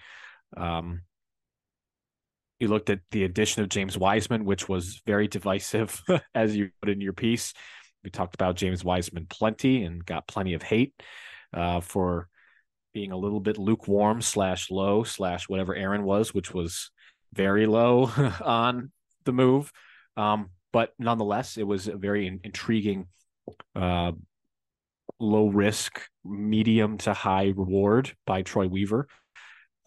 [0.56, 1.02] Um,
[2.60, 6.00] you looked at the addition of James Wiseman, which was very divisive,
[6.34, 7.54] as you put in your piece.
[8.04, 10.94] We talked about James Wiseman plenty and got plenty of hate
[11.52, 12.28] uh, for
[12.94, 16.90] being a little bit lukewarm slash low slash whatever Aaron was, which was
[17.32, 18.04] very low
[18.44, 18.92] on
[19.24, 19.72] the move.
[20.16, 23.06] Um, but nonetheless, it was a very in- intriguing
[23.74, 24.12] uh,
[25.22, 29.08] low risk, medium to high reward by Troy Weaver.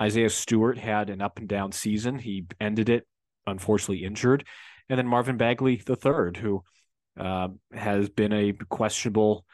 [0.02, 2.18] Isaiah Stewart had an up and down season.
[2.20, 3.06] He ended it,
[3.46, 4.46] unfortunately, injured.
[4.90, 6.64] And then Marvin Bagley III, who
[7.20, 9.46] uh, has been a questionable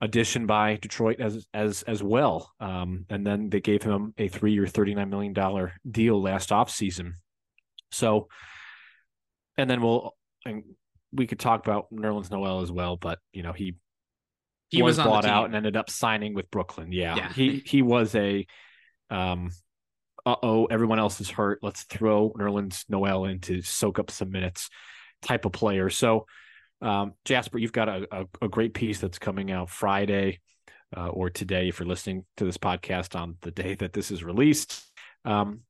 [0.00, 2.52] addition by Detroit as as as well.
[2.60, 6.50] Um, and then they gave him a three year, thirty nine million dollar deal last
[6.50, 7.12] offseason.
[7.90, 8.28] So,
[9.56, 10.14] and then we'll
[10.44, 10.64] and
[11.12, 13.76] we could talk about Nerlens Noel as well, but you know he
[14.70, 16.92] he was, was bought out and ended up signing with Brooklyn.
[16.92, 17.32] Yeah, yeah.
[17.32, 18.46] he he was a
[19.10, 19.50] um,
[20.24, 21.60] uh oh, everyone else is hurt.
[21.62, 24.70] Let's throw Nerlens Noel in to soak up some minutes
[25.22, 25.90] type of player.
[25.90, 26.26] So,
[26.80, 30.40] um, Jasper, you've got a, a, a, great piece that's coming out Friday
[30.96, 34.24] uh, or today if you're listening to this podcast on the day that this is
[34.24, 34.82] released.
[35.26, 35.60] Um,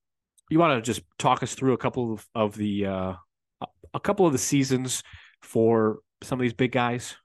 [0.51, 3.15] you want to just talk us through a couple of, of the uh,
[3.95, 5.03] a couple of the seasons
[5.43, 7.17] for some of these big guys?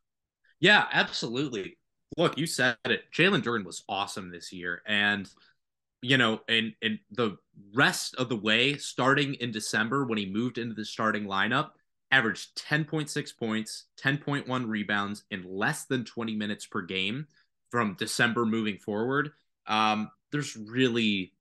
[0.65, 1.77] Yeah, absolutely.
[2.17, 3.03] Look, you said it.
[3.15, 5.29] Jalen Duren was awesome this year, and
[6.01, 7.37] you know, and and the
[7.75, 11.73] rest of the way, starting in December when he moved into the starting lineup,
[12.09, 17.27] averaged 10.6 points, 10.1 rebounds in less than 20 minutes per game
[17.69, 19.33] from December moving forward.
[19.67, 21.33] Um, there's really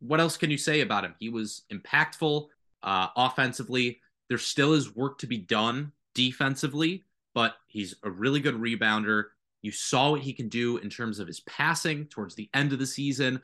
[0.00, 1.14] what else can you say about him?
[1.20, 2.48] He was impactful
[2.82, 4.00] uh, offensively.
[4.28, 7.04] There still is work to be done defensively,
[7.34, 9.24] but he's a really good rebounder.
[9.62, 12.78] You saw what he can do in terms of his passing towards the end of
[12.78, 13.40] the season.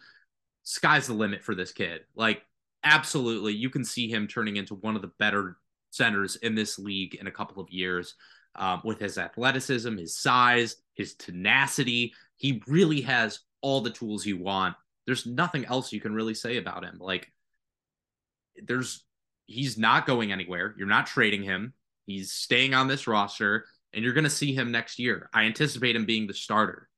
[0.63, 2.03] Sky's the limit for this kid.
[2.15, 2.43] Like,
[2.85, 5.57] absolutely, you can see him turning into one of the better
[5.91, 8.15] centers in this league in a couple of years
[8.57, 12.13] um, with his athleticism, his size, his tenacity.
[12.37, 14.77] He really has all the tools you want.
[15.07, 16.99] There's nothing else you can really say about him.
[17.01, 17.33] Like,
[18.63, 19.05] there's
[19.47, 20.75] he's not going anywhere.
[20.79, 21.73] You're not trading him.
[22.07, 25.29] He's staying on this roster, and you're going to see him next year.
[25.33, 26.89] I anticipate him being the starter.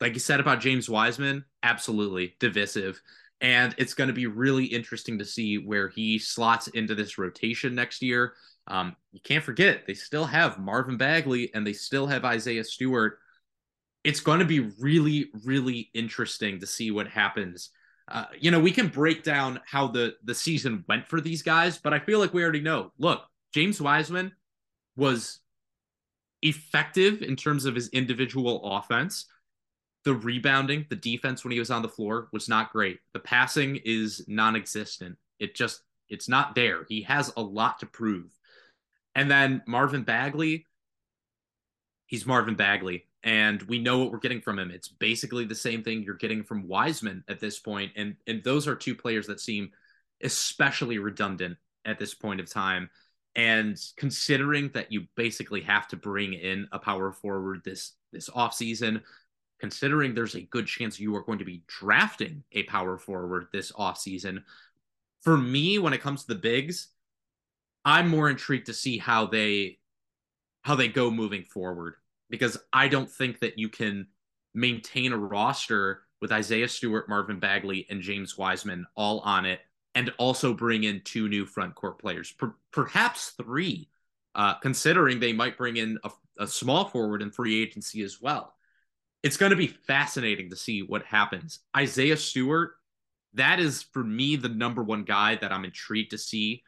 [0.00, 3.00] Like you said about James Wiseman, absolutely divisive.
[3.40, 7.74] And it's going to be really interesting to see where he slots into this rotation
[7.74, 8.34] next year.
[8.66, 13.18] Um, you can't forget, they still have Marvin Bagley and they still have Isaiah Stewart.
[14.02, 17.70] It's going to be really, really interesting to see what happens.
[18.06, 21.78] Uh, you know, we can break down how the the season went for these guys,
[21.78, 22.92] but I feel like we already know.
[22.98, 23.22] Look,
[23.54, 24.32] James Wiseman
[24.96, 25.40] was
[26.44, 29.26] effective in terms of his individual offense.
[30.04, 33.00] The rebounding, the defense when he was on the floor was not great.
[33.14, 35.16] The passing is non-existent.
[35.40, 36.84] It just it's not there.
[36.88, 38.30] He has a lot to prove.
[39.14, 40.66] And then Marvin Bagley,
[42.06, 44.70] he's Marvin Bagley, and we know what we're getting from him.
[44.70, 47.94] It's basically the same thing you're getting from Wiseman at this point.
[47.94, 49.70] point, and and those are two players that seem
[50.22, 52.90] especially redundant at this point of time.
[53.36, 59.02] And considering that you basically have to bring in a power forward this this offseason,
[59.58, 63.72] considering there's a good chance you are going to be drafting a power forward this
[63.72, 64.42] offseason,
[65.22, 66.88] for me, when it comes to the bigs,
[67.84, 69.78] I'm more intrigued to see how they
[70.62, 71.94] how they go moving forward.
[72.30, 74.06] Because I don't think that you can
[74.54, 79.60] maintain a roster with Isaiah Stewart, Marvin Bagley, and James Wiseman all on it,
[79.94, 83.88] and also bring in two new front court players, per- perhaps three,
[84.34, 88.54] uh, considering they might bring in a, a small forward in free agency as well.
[89.22, 91.60] It's going to be fascinating to see what happens.
[91.76, 92.72] Isaiah Stewart,
[93.34, 96.62] that is for me the number one guy that I'm intrigued to see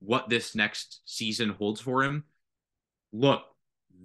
[0.00, 2.24] what this next season holds for him.
[3.12, 3.42] Look,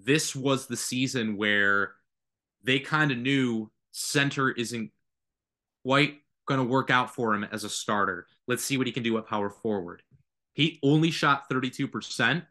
[0.03, 1.93] this was the season where
[2.63, 4.91] they kind of knew center isn't
[5.83, 6.17] quite
[6.49, 8.27] going to work out for him as a starter.
[8.47, 10.01] Let's see what he can do at power forward.
[10.53, 12.45] He only shot 32%,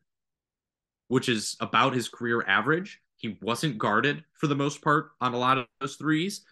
[1.09, 3.03] which is about his career average.
[3.17, 6.43] He wasn't guarded for the most part on a lot of those threes.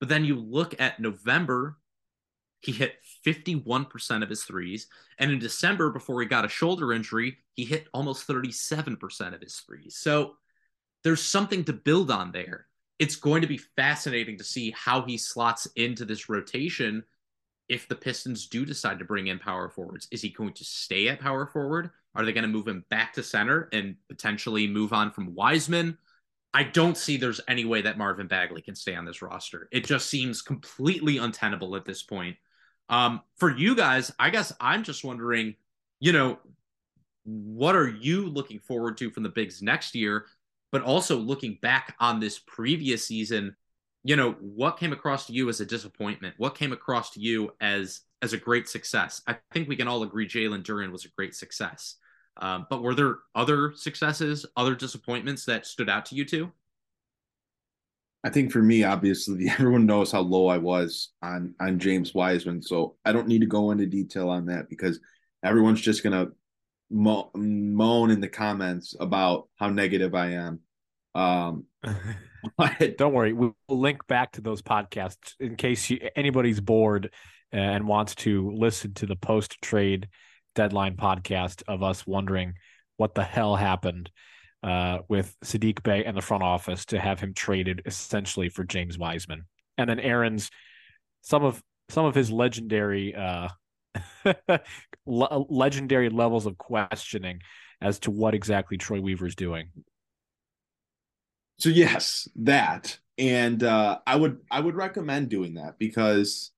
[0.00, 1.76] But then you look at November,
[2.60, 4.86] he hit 51% of his threes.
[5.18, 9.56] And in December, before he got a shoulder injury, he hit almost 37% of his
[9.56, 9.96] threes.
[9.96, 10.36] So
[11.04, 12.66] there's something to build on there.
[12.98, 17.04] It's going to be fascinating to see how he slots into this rotation
[17.68, 20.08] if the Pistons do decide to bring in power forwards.
[20.10, 21.90] Is he going to stay at power forward?
[22.14, 25.98] Are they going to move him back to center and potentially move on from Wiseman?
[26.54, 29.68] I don't see there's any way that Marvin Bagley can stay on this roster.
[29.70, 32.36] It just seems completely untenable at this point.
[32.88, 35.56] Um, for you guys, I guess I'm just wondering,
[36.00, 36.38] you know,
[37.24, 40.24] what are you looking forward to from the Bigs next year?
[40.70, 43.56] But also looking back on this previous season,
[44.04, 46.34] you know, what came across to you as a disappointment?
[46.38, 49.22] What came across to you as as a great success?
[49.26, 51.96] I think we can all agree Jalen Duren was a great success.
[52.40, 56.52] Um, but were there other successes, other disappointments that stood out to you too?
[58.24, 62.62] I think for me, obviously, everyone knows how low I was on on James Wiseman,
[62.62, 65.00] so I don't need to go into detail on that because
[65.42, 66.28] everyone's just gonna
[66.90, 70.60] mo- moan in the comments about how negative I am.
[71.14, 71.64] Um,
[72.96, 77.10] don't worry, we'll link back to those podcasts in case you, anybody's bored
[77.52, 80.08] and wants to listen to the post trade
[80.54, 82.54] deadline podcast of us wondering
[82.96, 84.10] what the hell happened
[84.62, 88.98] uh, with Sadiq Bey and the front office to have him traded essentially for James
[88.98, 89.44] Wiseman,
[89.76, 90.50] and then Aaron's
[91.22, 93.48] some of some of his legendary uh,
[95.06, 97.40] le- legendary levels of questioning
[97.80, 99.68] as to what exactly Troy Weaver is doing.
[101.58, 106.52] So yes, that, and uh, I would I would recommend doing that because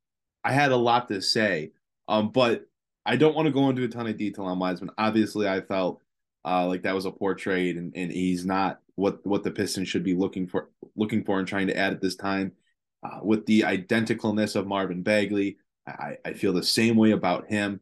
[0.45, 1.73] I had a lot to say,
[2.07, 2.67] um, but
[3.07, 4.91] I don't want to go into a ton of detail on Wiseman.
[4.99, 6.03] Obviously, I felt
[6.45, 9.89] uh, like that was a poor trade, and, and he's not what what the Pistons
[9.89, 12.53] should be looking for looking for and trying to add at this time.
[13.03, 15.57] Uh, with the identicalness of Marvin Bagley,
[15.99, 17.81] I, I feel the same way about him.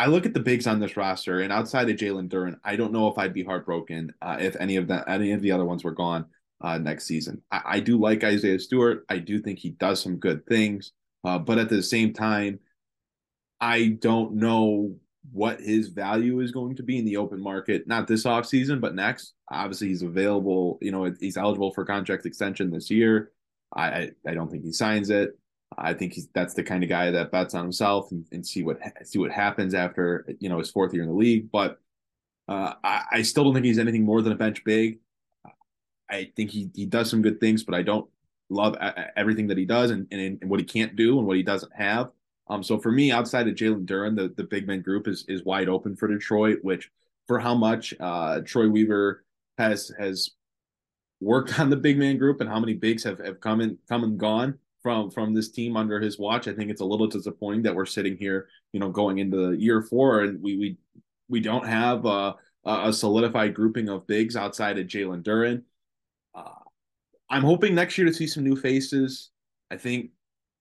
[0.00, 2.92] I look at the bigs on this roster, and outside of Jalen Duren, I don't
[2.92, 5.84] know if I'd be heartbroken uh, if any of the any of the other ones
[5.84, 6.24] were gone
[6.62, 7.42] uh, next season.
[7.52, 9.04] I, I, do like Isaiah Stewart.
[9.10, 10.92] I do think he does some good things,
[11.24, 12.60] uh, but at the same time,
[13.60, 14.96] I don't know
[15.32, 18.80] what his value is going to be in the open market, not this off season,
[18.80, 19.34] but next.
[19.50, 20.78] Obviously, he's available.
[20.80, 23.32] You know, he's eligible for contract extension this year.
[23.76, 25.38] I I don't think he signs it.
[25.78, 28.62] I think he's that's the kind of guy that bets on himself and, and see
[28.62, 31.50] what see what happens after you know his fourth year in the league.
[31.50, 31.78] But
[32.48, 34.98] uh, I, I still don't think he's anything more than a bench big.
[36.10, 38.08] I think he he does some good things, but I don't
[38.48, 38.76] love
[39.16, 41.72] everything that he does and, and, and what he can't do and what he doesn't
[41.72, 42.10] have.
[42.48, 45.44] Um, so for me, outside of Jalen Duren, the, the big man group is is
[45.44, 46.90] wide open for Detroit, which
[47.28, 49.24] for how much uh, Troy Weaver
[49.56, 50.30] has has
[51.20, 54.02] worked on the big man group and how many bigs have, have come and come
[54.02, 56.48] and gone from from this team under his watch.
[56.48, 59.82] I think it's a little disappointing that we're sitting here, you know, going into year
[59.82, 60.76] four and we we
[61.28, 65.62] we don't have a, a solidified grouping of bigs outside of Jalen Duren.
[66.34, 66.64] Uh,
[67.28, 69.30] I'm hoping next year to see some new faces.
[69.70, 70.10] I think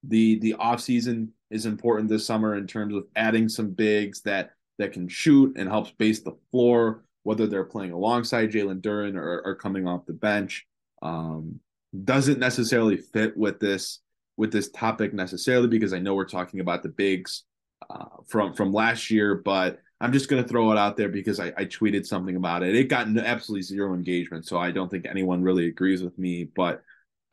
[0.04, 4.52] the the off season is important this summer in terms of adding some bigs that
[4.78, 9.42] that can shoot and help space the floor, whether they're playing alongside Jalen Duren or,
[9.44, 10.66] or coming off the bench.
[11.02, 11.60] Um,
[12.04, 14.00] doesn't necessarily fit with this
[14.40, 17.44] with this topic necessarily because I know we're talking about the bigs
[17.90, 21.42] uh, from from last year, but I'm just going to throw it out there because
[21.42, 22.74] I, I, tweeted something about it.
[22.74, 26.46] It got absolutely zero engagement, so I don't think anyone really agrees with me.
[26.46, 26.82] But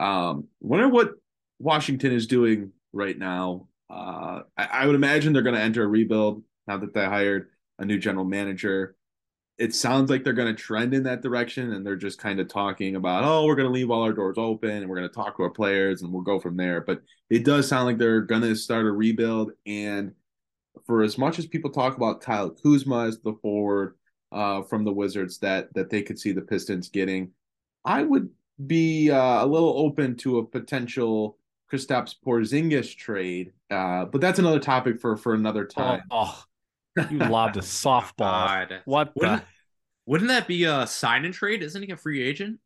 [0.00, 1.10] um, wonder what
[1.60, 3.68] Washington is doing right now.
[3.88, 7.50] Uh, I, I would imagine they're going to enter a rebuild now that they hired
[7.78, 8.96] a new general manager.
[9.58, 12.48] It sounds like they're going to trend in that direction, and they're just kind of
[12.48, 15.14] talking about, oh, we're going to leave all our doors open, and we're going to
[15.14, 16.82] talk to our players, and we'll go from there.
[16.82, 20.12] But it does sound like they're going to start a rebuild, and
[20.86, 23.94] for as much as people talk about Kyle Kuzma as the forward
[24.30, 27.30] uh, from the Wizards that that they could see the Pistons getting,
[27.84, 28.28] I would
[28.66, 31.38] be uh, a little open to a potential
[31.72, 36.02] Kristaps Porzingis trade, uh, but that's another topic for for another time.
[36.10, 36.44] Oh, oh.
[37.10, 38.12] You lobbed a softball.
[38.18, 38.82] God.
[38.84, 39.46] What wouldn't, the?
[40.06, 41.62] Wouldn't that be a sign and trade?
[41.62, 42.58] Isn't he a free agent?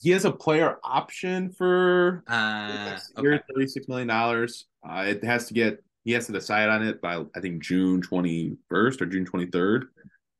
[0.00, 3.40] He has a player option for uh, okay.
[3.52, 4.66] thirty six million dollars.
[4.86, 8.02] Uh, it has to get he has to decide on it by I think June
[8.02, 9.84] 21st or June 23rd.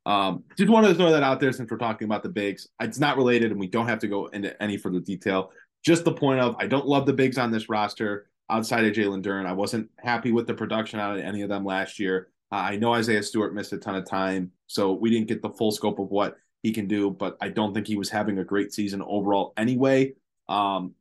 [0.06, 2.68] Um, just wanted to throw that out there since we're talking about the bigs.
[2.80, 5.50] It's not related, and we don't have to go into any further detail.
[5.82, 9.22] Just the point of I don't love the bigs on this roster outside of Jalen
[9.22, 9.46] Duren.
[9.46, 12.28] I wasn't happy with the production out of any of them last year.
[12.54, 15.50] Uh, I know Isaiah Stewart missed a ton of time, so we didn't get the
[15.50, 17.10] full scope of what he can do.
[17.10, 20.12] But I don't think he was having a great season overall anyway.
[20.48, 20.92] Um,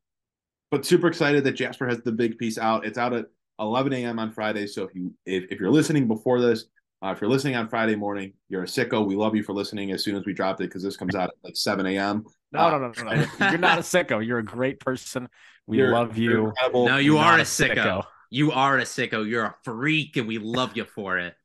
[0.72, 2.84] but super excited that Jasper has the big piece out.
[2.84, 3.26] It's out at
[3.60, 4.18] 11 a.m.
[4.18, 4.66] on Friday.
[4.66, 6.64] So if you if, if you're listening before this,
[7.04, 9.06] uh, if you're listening on Friday morning, you're a sicko.
[9.06, 11.28] We love you for listening as soon as we dropped it because this comes out
[11.28, 12.24] at like 7 a.m.
[12.50, 13.48] No, uh, no, no, no, no.
[13.50, 14.26] you're not a sicko.
[14.26, 15.28] You're a great person.
[15.68, 16.52] We love you.
[16.72, 17.74] No, you are a sicko.
[17.76, 18.04] sicko.
[18.30, 19.24] You are a sicko.
[19.24, 21.36] You're a freak, and we love you for it.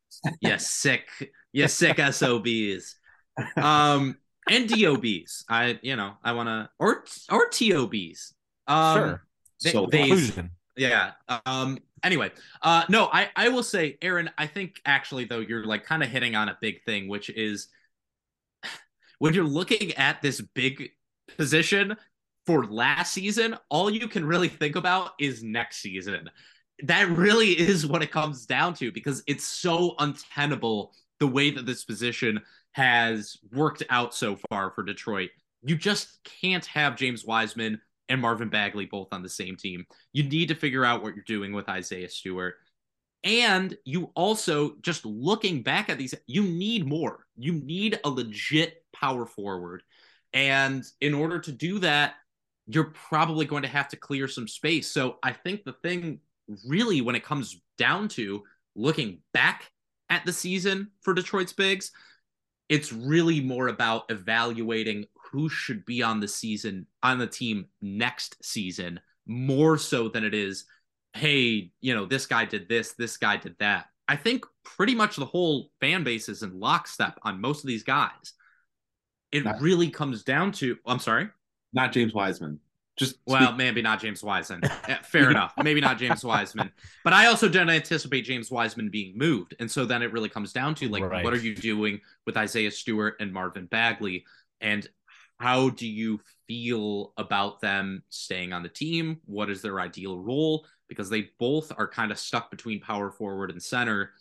[0.41, 1.07] You sick,
[1.51, 2.95] you sick SOBs.
[3.55, 4.17] Um,
[4.49, 5.45] and DOBs.
[5.49, 8.33] I, you know, I want to or or TOBs.
[8.67, 9.23] Um, sure.
[9.63, 10.29] They, so they,
[10.77, 11.11] yeah.
[11.45, 11.79] Um.
[12.03, 12.31] Anyway,
[12.61, 14.29] uh, no, I I will say, Aaron.
[14.37, 17.67] I think actually though you're like kind of hitting on a big thing, which is
[19.19, 20.89] when you're looking at this big
[21.37, 21.95] position
[22.45, 26.29] for last season, all you can really think about is next season.
[26.83, 31.65] That really is what it comes down to because it's so untenable the way that
[31.65, 35.31] this position has worked out so far for Detroit.
[35.63, 39.85] You just can't have James Wiseman and Marvin Bagley both on the same team.
[40.13, 42.55] You need to figure out what you're doing with Isaiah Stewart.
[43.23, 47.25] And you also, just looking back at these, you need more.
[47.37, 49.83] You need a legit power forward.
[50.33, 52.13] And in order to do that,
[52.67, 54.89] you're probably going to have to clear some space.
[54.89, 56.19] So I think the thing
[56.67, 58.43] really, when it comes down to
[58.75, 59.71] looking back
[60.09, 61.91] at the season for Detroit's bigs,
[62.69, 68.37] it's really more about evaluating who should be on the season on the team next
[68.43, 70.65] season more so than it is
[71.13, 73.87] hey you know this guy did this this guy did that.
[74.07, 77.83] I think pretty much the whole fan base is in lockstep on most of these
[77.83, 78.33] guys.
[79.31, 81.29] It not, really comes down to i'm sorry?
[81.73, 82.59] Not james wiseman
[82.99, 83.57] just well speak.
[83.57, 86.71] maybe not james wiseman eh, fair enough maybe not james wiseman
[87.03, 90.53] but i also don't anticipate james wiseman being moved and so then it really comes
[90.53, 91.23] down to like right.
[91.23, 94.23] what are you doing with isaiah stewart and marvin bagley
[94.61, 94.87] and
[95.39, 99.21] how do you feel about them staying on the team?
[99.25, 100.65] What is their ideal role?
[100.87, 104.11] Because they both are kind of stuck between power forward and center.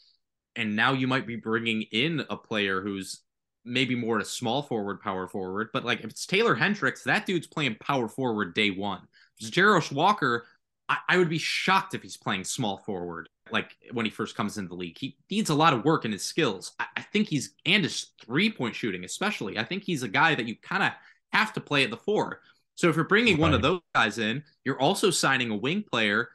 [0.55, 3.21] And now you might be bringing in a player who's
[3.65, 5.69] maybe more a small forward, power forward.
[5.73, 9.03] But like if it's Taylor Hendricks, that dude's playing power forward day one.
[9.43, 10.47] Jarace Walker,
[10.89, 14.59] I, I would be shocked if he's playing small forward like when he first comes
[14.59, 14.99] into the league.
[14.99, 16.73] He needs a lot of work in his skills.
[16.79, 19.59] I, I think he's and his three point shooting, especially.
[19.59, 20.93] I think he's a guy that you kind of
[21.33, 22.41] have to play at the four.
[22.75, 23.43] So if you're bringing right.
[23.43, 26.31] one of those guys in, you're also signing a wing player.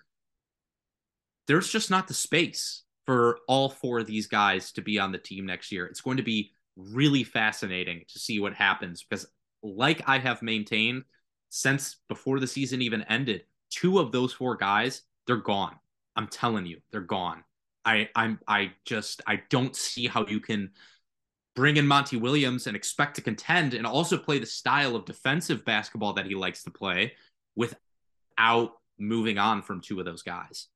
[1.47, 5.17] There's just not the space for all four of these guys to be on the
[5.17, 5.85] team next year.
[5.85, 9.25] It's going to be really fascinating to see what happens because,
[9.61, 11.03] like I have maintained
[11.49, 15.75] since before the season even ended, two of those four guys, they're gone.
[16.15, 17.43] I'm telling you, they're gone.
[17.85, 20.71] I I'm I just I don't see how you can
[21.55, 25.63] bring in Monty Williams and expect to contend and also play the style of defensive
[25.65, 27.13] basketball that he likes to play
[27.55, 30.67] without moving on from two of those guys.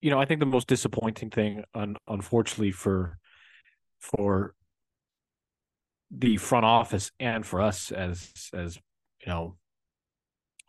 [0.00, 3.18] You know, I think the most disappointing thing, un- unfortunately for
[4.02, 4.54] for
[6.10, 8.76] the front office and for us as as
[9.24, 9.56] you know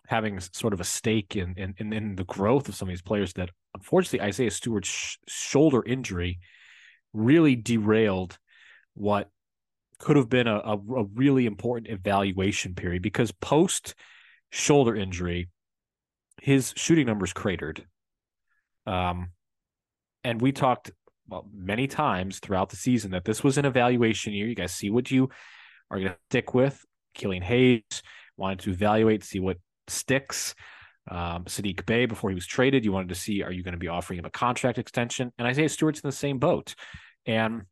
[0.07, 3.33] having sort of a stake in in in, the growth of some of these players
[3.33, 6.39] that unfortunately Isaiah Stewart's sh- shoulder injury
[7.11, 8.37] really derailed
[8.93, 9.29] what
[9.99, 13.95] could have been a, a, a really important evaluation period because post
[14.51, 15.49] shoulder injury
[16.41, 17.85] his shooting numbers cratered.
[18.85, 19.31] Um
[20.23, 20.91] and we talked
[21.27, 24.47] well, many times throughout the season that this was an evaluation year.
[24.47, 25.29] You guys see what you
[25.89, 26.83] are going to stick with.
[27.13, 27.83] Killian Hayes
[28.37, 29.57] wanted to evaluate, see what
[29.87, 30.55] sticks.
[31.09, 33.79] Um, Saddiq Bey, before he was traded, you wanted to see are you going to
[33.79, 35.31] be offering him a contract extension?
[35.37, 36.75] And Isaiah Stewart's in the same boat.
[37.25, 37.63] And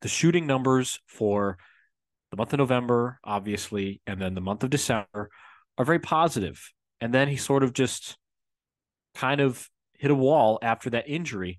[0.00, 1.58] the shooting numbers for
[2.30, 5.30] the month of November, obviously, and then the month of December
[5.78, 6.72] are very positive.
[7.00, 8.16] And then he sort of just
[9.14, 11.58] kind of hit a wall after that injury.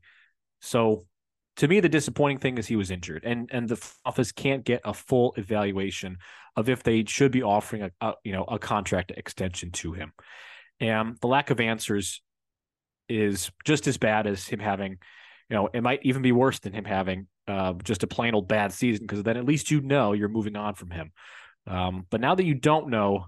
[0.61, 1.05] So
[1.57, 4.81] to me, the disappointing thing is he was injured, and and the office can't get
[4.85, 6.17] a full evaluation
[6.55, 10.13] of if they should be offering a, a you know a contract extension to him.
[10.79, 12.21] And the lack of answers
[13.09, 14.97] is just as bad as him having,
[15.49, 18.47] you know, it might even be worse than him having uh, just a plain old
[18.47, 21.11] bad season because then at least you know you're moving on from him.
[21.65, 23.25] Um, but now that you don't know,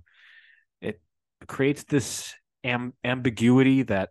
[0.82, 1.01] it
[1.47, 4.09] creates this am- ambiguity that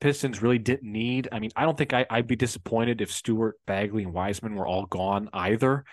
[0.00, 1.28] Pistons really didn't need.
[1.32, 4.66] I mean, I don't think I, would be disappointed if Stewart, Bagley, and Wiseman were
[4.66, 5.84] all gone either.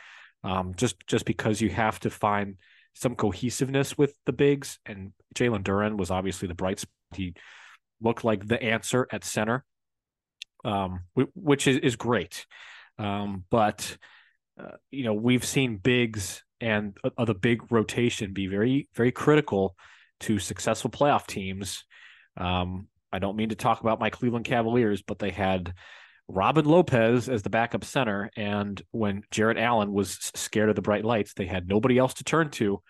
[0.43, 2.55] Um, just just because you have to find
[2.93, 6.91] some cohesiveness with the bigs, and Jalen Duren was obviously the bright spot.
[7.13, 7.35] He
[8.01, 9.63] looked like the answer at center,
[10.65, 11.01] um,
[11.35, 12.45] which is, is great.
[12.97, 13.97] Um, but
[14.59, 19.75] uh, you know, we've seen bigs and uh, the big rotation be very very critical
[20.21, 21.83] to successful playoff teams.
[22.37, 25.73] Um, I don't mean to talk about my Cleveland Cavaliers, but they had
[26.27, 28.29] Robin Lopez as the backup center.
[28.37, 32.23] And when Jarrett Allen was scared of the bright lights, they had nobody else to
[32.23, 32.81] turn to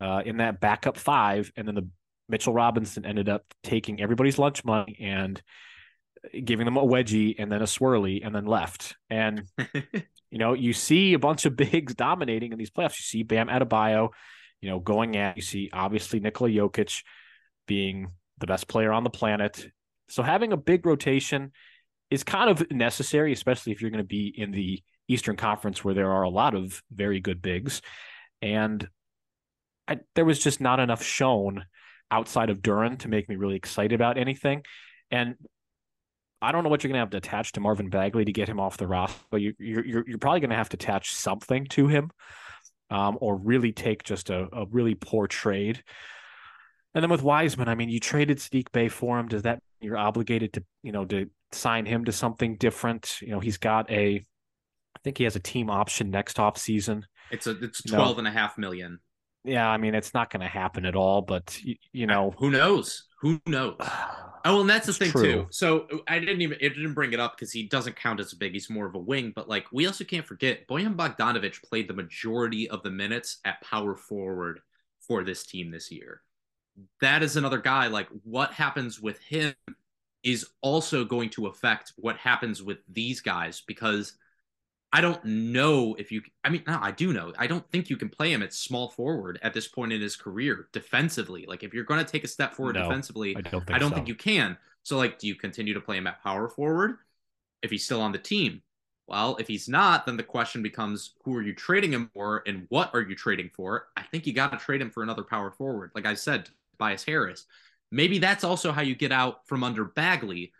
[0.00, 1.50] uh, in that backup five.
[1.56, 1.88] And then the
[2.28, 5.40] Mitchell Robinson ended up taking everybody's lunch money and
[6.44, 8.96] giving them a wedgie and then a swirly and then left.
[9.10, 9.44] And,
[10.30, 12.98] you know, you see a bunch of bigs dominating in these playoffs.
[12.98, 14.10] You see Bam Adebayo,
[14.60, 17.02] you know, going at, you see obviously Nikola Jokic
[17.66, 19.66] being the best player on the planet.
[20.08, 21.52] So having a big rotation
[22.10, 25.94] is kind of necessary, especially if you're going to be in the Eastern Conference where
[25.94, 27.82] there are a lot of very good bigs.
[28.42, 28.88] And
[29.88, 31.64] I, there was just not enough shown
[32.10, 34.62] outside of Duren to make me really excited about anything.
[35.10, 35.36] And
[36.42, 38.48] I don't know what you're going to have to attach to Marvin Bagley to get
[38.48, 41.14] him off the roster, but you, are you're, you're probably going to have to attach
[41.14, 42.10] something to him,
[42.90, 45.82] um, or really take just a, a really poor trade.
[46.96, 49.28] And then with Wiseman, I mean, you traded Saddiq Bey for him.
[49.28, 53.20] Does that mean you're obligated to, you know, to sign him to something different?
[53.20, 54.24] You know, he's got a
[54.96, 57.04] I think he has a team option next off season.
[57.30, 59.00] It's a it's 12 you know, and a half million.
[59.44, 62.50] Yeah, I mean, it's not going to happen at all, but you, you know, who
[62.50, 63.04] knows?
[63.20, 63.76] Who knows?
[64.48, 65.22] Oh, and that's the thing true.
[65.24, 65.46] too.
[65.50, 68.36] So I didn't even it didn't bring it up because he doesn't count as a
[68.36, 68.52] big.
[68.52, 71.94] He's more of a wing, but like we also can't forget Bojan Bogdanovic played the
[71.94, 74.60] majority of the minutes at power forward
[75.00, 76.22] for this team this year
[77.00, 77.86] that is another guy.
[77.86, 79.54] Like what happens with him
[80.22, 84.14] is also going to affect what happens with these guys because
[84.92, 86.22] I don't know if you.
[86.44, 87.32] I mean, no, I do know.
[87.38, 90.16] I don't think you can play him at small forward at this point in his
[90.16, 91.44] career defensively.
[91.46, 93.78] Like, if you're going to take a step forward no, defensively, I don't, think, I
[93.78, 93.96] don't so.
[93.96, 94.56] think you can.
[94.84, 96.98] So, like, do you continue to play him at power forward
[97.62, 98.62] if he's still on the team?
[99.06, 102.66] Well, if he's not, then the question becomes who are you trading him for and
[102.70, 103.88] what are you trading for?
[103.96, 105.92] I think you got to trade him for another power forward.
[105.94, 107.46] Like I said, Tobias Harris.
[107.90, 110.52] Maybe that's also how you get out from under Bagley.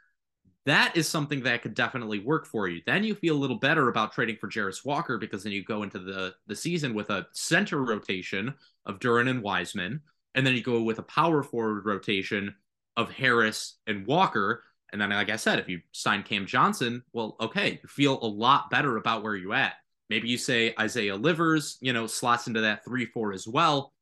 [0.64, 2.82] That is something that could definitely work for you.
[2.86, 5.82] Then you feel a little better about trading for Jarace Walker because then you go
[5.82, 10.00] into the, the season with a center rotation of Duren and Wiseman.
[10.34, 12.54] And then you go with a power forward rotation
[12.96, 14.62] of Harris and Walker.
[14.92, 18.26] And then, like I said, if you sign Cam Johnson, well, okay, you feel a
[18.26, 19.74] lot better about where you at.
[20.10, 23.92] Maybe you say Isaiah Livers, you know, slots into that 3 4 as well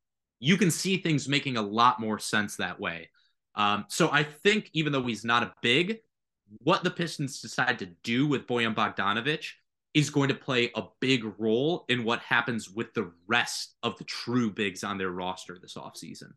[0.44, 3.08] you can see things making a lot more sense that way.
[3.54, 6.00] Um, so I think even though he's not a big,
[6.58, 9.52] what the Pistons decide to do with Bojan Bogdanovic
[9.94, 14.04] is going to play a big role in what happens with the rest of the
[14.04, 16.32] true bigs on their roster this offseason.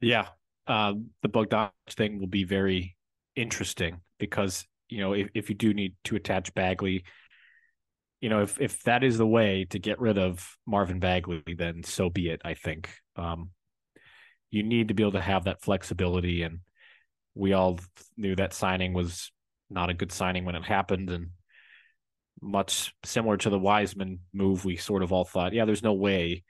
[0.00, 0.28] Yeah.
[0.66, 2.96] uh, the Bogdanovic thing will be very
[3.36, 7.04] interesting because you know if, if you do need to attach Bagley,
[8.20, 11.82] you know if if that is the way to get rid of Marvin Bagley, then
[11.82, 12.42] so be it.
[12.44, 13.50] I think um,
[14.50, 16.60] you need to be able to have that flexibility, and
[17.34, 17.78] we all
[18.16, 19.30] knew that signing was
[19.70, 21.28] not a good signing when it happened, and
[22.40, 26.44] much similar to the Wiseman move, we sort of all thought, yeah, there's no way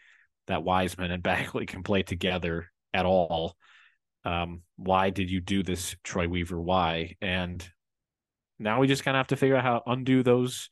[0.46, 3.56] that Wiseman and Bagley can play together at all.
[4.24, 6.60] Um, why did you do this, Troy Weaver?
[6.60, 7.16] Why?
[7.20, 7.66] And
[8.58, 10.68] now we just kind of have to figure out how to undo those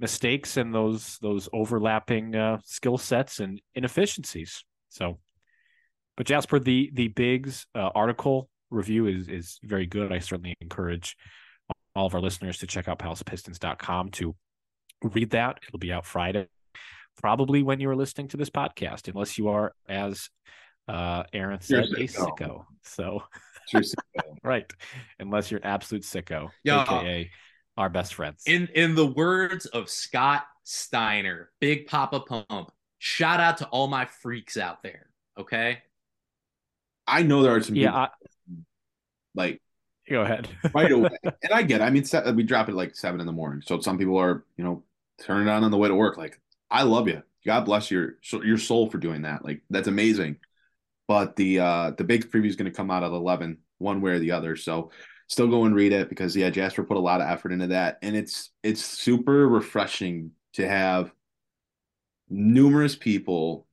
[0.00, 4.64] mistakes and those those overlapping uh, skill sets and inefficiencies.
[4.88, 5.18] So,
[6.16, 10.12] but Jasper, the the Bigs uh, article review is is very good.
[10.12, 11.16] I certainly encourage
[11.94, 14.34] all of our listeners to check out palacepistons.com to
[15.02, 15.58] read that.
[15.66, 16.46] It'll be out Friday,
[17.20, 20.28] probably when you are listening to this podcast, unless you are, as
[20.86, 22.64] uh, Aaron said, a sicko.
[22.84, 23.22] So,
[24.44, 24.70] right,
[25.18, 26.82] unless you're an absolute sicko, Yeah.
[26.82, 27.30] aka
[27.78, 28.42] our best friends.
[28.46, 34.04] In in the words of Scott Steiner, Big Papa Pump, shout out to all my
[34.04, 35.06] freaks out there.
[35.38, 35.78] Okay.
[37.06, 38.08] I know there are some yeah, people, I,
[39.34, 39.62] like
[40.10, 40.48] go ahead.
[40.74, 41.80] right away, and I get.
[41.80, 41.84] It.
[41.84, 44.44] I mean, se- we drop it like seven in the morning, so some people are,
[44.56, 44.82] you know,
[45.22, 46.18] turning it on on the way to work.
[46.18, 46.38] Like,
[46.70, 47.22] I love you.
[47.46, 49.44] God bless your your soul for doing that.
[49.44, 50.36] Like, that's amazing.
[51.06, 54.10] But the uh the big preview is going to come out at eleven, one way
[54.10, 54.56] or the other.
[54.56, 54.90] So
[55.28, 57.98] still go and read it because yeah, Jasper put a lot of effort into that,
[58.02, 61.12] and it's it's super refreshing to have
[62.28, 63.66] numerous people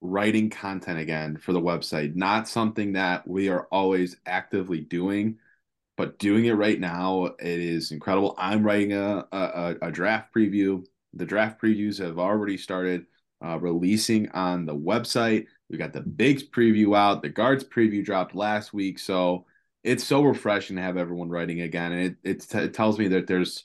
[0.00, 2.14] writing content again for the website.
[2.16, 5.38] Not something that we are always actively doing,
[5.96, 8.34] but doing it right now, it is incredible.
[8.38, 10.84] I'm writing a a, a draft preview.
[11.14, 13.06] The draft previews have already started
[13.44, 15.46] uh, releasing on the website.
[15.68, 17.22] We got the bigs preview out.
[17.22, 19.46] The guards preview dropped last week, so
[19.82, 21.92] it's so refreshing to have everyone writing again.
[21.92, 23.64] And it t- it tells me that there's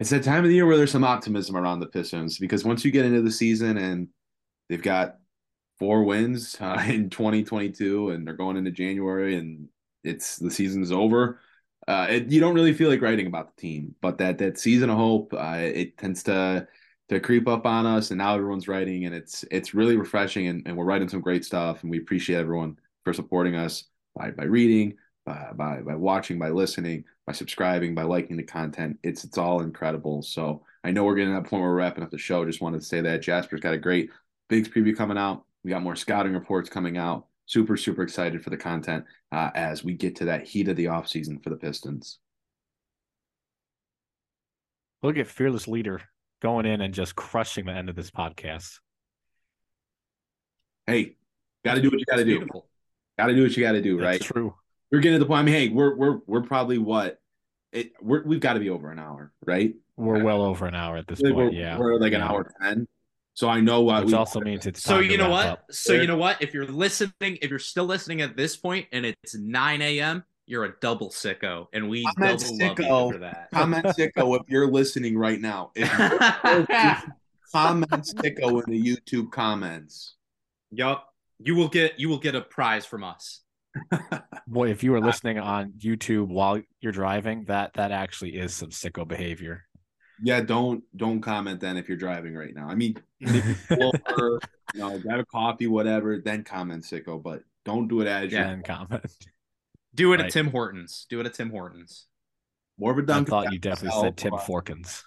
[0.00, 2.84] it's that time of the year where there's some optimism around the Pistons because once
[2.84, 4.08] you get into the season and
[4.68, 5.18] they've got
[5.78, 9.68] four wins uh, in 2022 and they're going into January and
[10.02, 11.40] it's the season's over.
[11.86, 14.90] Uh, it, you don't really feel like writing about the team, but that that season
[14.90, 16.66] of hope, uh, it tends to
[17.10, 20.62] to creep up on us, and now everyone's writing, and it's it's really refreshing, and,
[20.66, 23.84] and we're writing some great stuff, and we appreciate everyone for supporting us
[24.16, 24.94] by by reading,
[25.24, 28.98] by by by watching, by listening, by subscribing, by liking the content.
[29.02, 30.22] It's it's all incredible.
[30.22, 32.44] So I know we're getting to that point where we're wrapping up the show.
[32.44, 34.10] Just wanted to say that Jasper's got a great
[34.48, 35.44] Bigs preview coming out.
[35.62, 37.26] We got more scouting reports coming out.
[37.46, 40.86] Super, super excited for the content uh, as we get to that heat of the
[40.86, 42.18] offseason for the Pistons.
[45.02, 46.00] Look at fearless leader
[46.40, 48.78] going in and just crushing the end of this podcast.
[50.86, 51.16] Hey,
[51.64, 52.46] got to do what you got to do.
[53.18, 54.20] Got to do what you got to do, right?
[54.20, 54.54] True.
[54.92, 55.40] We're getting to the point.
[55.40, 57.18] I mean, hey, we're we're we're probably what
[57.72, 59.74] it we're, we've got to be over an hour, right?
[59.96, 61.54] We're well over an hour at this We're, point.
[61.54, 62.28] yeah, we're like an Yeah.
[62.28, 62.86] hour ten.
[63.36, 65.32] So I know what which we, also means it's So time to you know wrap
[65.32, 65.46] what?
[65.48, 65.64] up.
[65.70, 66.40] So you know what?
[66.40, 70.64] If you're listening, if you're still listening at this point and it's 9 a.m., you're
[70.66, 73.12] a double sicko, and we Comment double love you sicko.
[73.12, 73.48] for that.
[73.52, 75.72] comment sicko if you're listening right now.
[75.74, 76.18] If you're
[77.52, 80.14] comment sicko in the YouTube comments.
[80.70, 81.08] yup.
[81.40, 83.40] You will get you will get a prize from us.
[84.46, 88.54] Boy, if you are uh, listening on YouTube while you're driving, that that actually is
[88.54, 89.64] some sicko behavior.
[90.22, 92.68] Yeah, don't don't comment then if you're driving right now.
[92.68, 94.40] I mean, maybe over,
[94.74, 98.40] you know, grab a coffee, whatever, then comment sicko, but don't do it as Yeah.
[98.40, 99.04] you're And comment.
[99.94, 100.26] Do it Right.
[100.26, 101.06] at Tim Hortons.
[101.08, 102.06] Do it at Tim Hortons.
[102.78, 105.04] more of a I Dunkin' thought you definitely style, said Tim but- Forkins.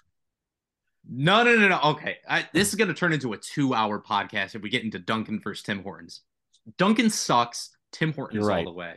[1.10, 1.78] No, no, no, no.
[1.92, 4.98] Okay, I, this is going to turn into a two-hour podcast if we get into
[4.98, 6.22] Dunkin' versus Tim Hortons.
[6.78, 7.70] Dunkin' sucks.
[7.92, 8.64] Tim Hortons You're all right.
[8.64, 8.94] the way.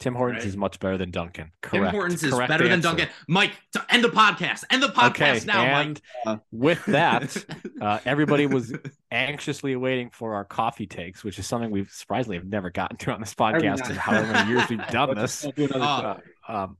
[0.00, 0.48] Tim Hortons Right.
[0.48, 1.50] is much better than Dunkin'.
[1.60, 1.90] Tim Correct.
[1.92, 2.88] Hortons is Correct better than answer.
[2.90, 3.08] Dunkin'.
[3.26, 4.62] Mike, to end the podcast.
[4.70, 6.40] End the podcast Okay, now, and Mike.
[6.52, 7.36] with that,
[7.80, 8.72] uh, everybody was
[9.10, 13.10] anxiously waiting for our coffee takes, which is something we've surprisingly have never gotten to
[13.12, 15.44] on this podcast in however many years we've done this.
[15.44, 16.14] Uh.
[16.46, 16.76] Um,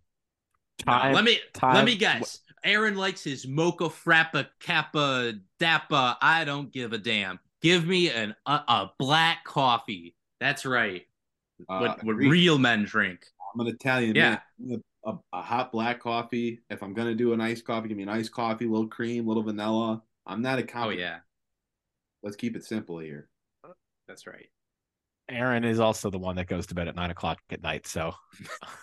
[0.87, 2.39] No, time, let me time- let me guess.
[2.63, 6.17] Aaron likes his mocha frappa kappa dappa.
[6.23, 7.41] I don't give a damn.
[7.63, 10.15] Give me an a, a black coffee.
[10.39, 11.03] That's right.
[11.69, 12.31] Uh, what what agreed.
[12.31, 13.25] real men drink.
[13.55, 14.39] I'm an Italian Yeah.
[14.59, 14.83] man.
[15.07, 16.61] A, a hot black coffee.
[16.71, 19.25] If I'm gonna do an iced coffee, give me an iced coffee, a little cream,
[19.25, 20.03] a little vanilla.
[20.27, 21.19] I'm not a Oh yeah,
[22.23, 23.29] Let's keep it simple here.
[24.07, 24.47] that's right.
[25.31, 27.87] Aaron is also the one that goes to bed at nine o'clock at night.
[27.87, 28.15] So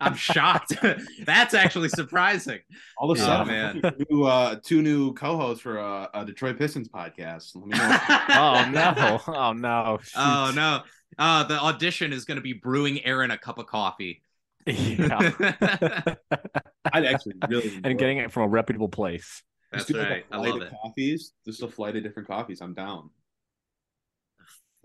[0.00, 0.74] I'm shocked.
[1.24, 2.60] that's actually surprising.
[2.98, 3.48] All of a Oh, sudden,
[3.80, 3.94] man.
[4.10, 7.52] new, uh, two new co-hosts for uh, a Detroit Pistons podcast.
[7.54, 7.98] Let me know.
[8.30, 10.82] oh no, oh no, Oh no.
[11.16, 14.22] Uh, the audition is going to be brewing Aaron a cup of coffee.
[14.66, 15.32] Yeah.
[16.92, 19.42] I'd actually really and getting it from a reputable place.
[19.72, 20.24] That's Just do, like, right.
[20.30, 20.72] a I love of it.
[20.82, 22.60] Coffees, just a flight of different coffees.
[22.60, 23.10] I'm down.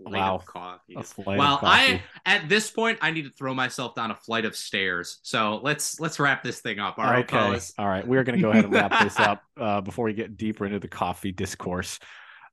[0.02, 0.34] Flight Wow.
[0.36, 0.94] of coffee.
[0.96, 1.94] A flight of Well, coffee.
[1.94, 5.18] I at this point I need to throw myself down a flight of stairs.
[5.22, 6.98] So let's let's wrap this thing up.
[6.98, 7.36] All right, okay.
[7.36, 7.72] fellas.
[7.78, 8.06] All right.
[8.06, 10.80] We're going to go ahead and wrap this up uh, before we get deeper into
[10.80, 11.98] the coffee discourse.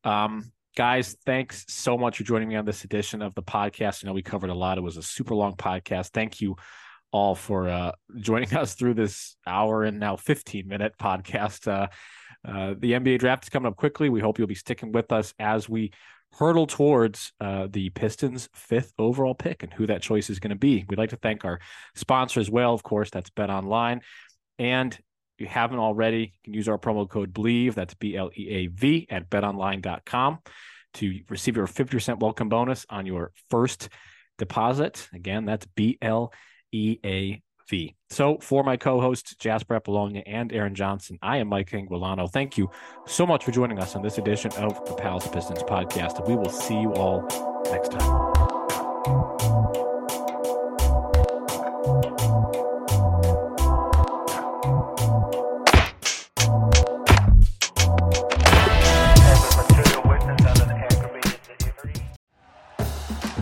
[0.04, 4.04] Um, guys, thanks so much for joining me on this edition of the podcast.
[4.04, 4.78] I know we covered a lot.
[4.78, 6.10] It was a super long podcast.
[6.10, 6.56] Thank you
[7.12, 11.68] all for uh, joining us through this hour and now 15 minute podcast.
[11.68, 11.88] Uh,
[12.48, 14.10] uh, the NBA draft is coming up quickly.
[14.10, 15.92] We hope you'll be sticking with us as we
[16.34, 20.56] hurdle towards uh, the Pistons' fifth overall pick and who that choice is going to
[20.56, 20.86] be.
[20.88, 21.60] We'd like to thank our
[21.96, 22.74] sponsor as well.
[22.74, 24.02] Of course, that's Bet Online.
[24.58, 24.98] And
[25.42, 28.68] you haven't already, you can use our promo code BLEAV, that's B L E A
[28.68, 30.40] V, at betonline.com
[30.94, 33.90] to receive your 50% welcome bonus on your first
[34.38, 35.08] deposit.
[35.14, 36.32] Again, that's B L
[36.72, 37.96] E A V.
[38.10, 42.30] So, for my co hosts, Jasper Apollonia and Aaron Johnson, I am Mike Anguilano.
[42.32, 42.70] Thank you
[43.08, 46.28] so much for joining us on this edition of the Palace Pistons podcast.
[46.28, 47.22] We will see you all
[47.72, 49.61] next time.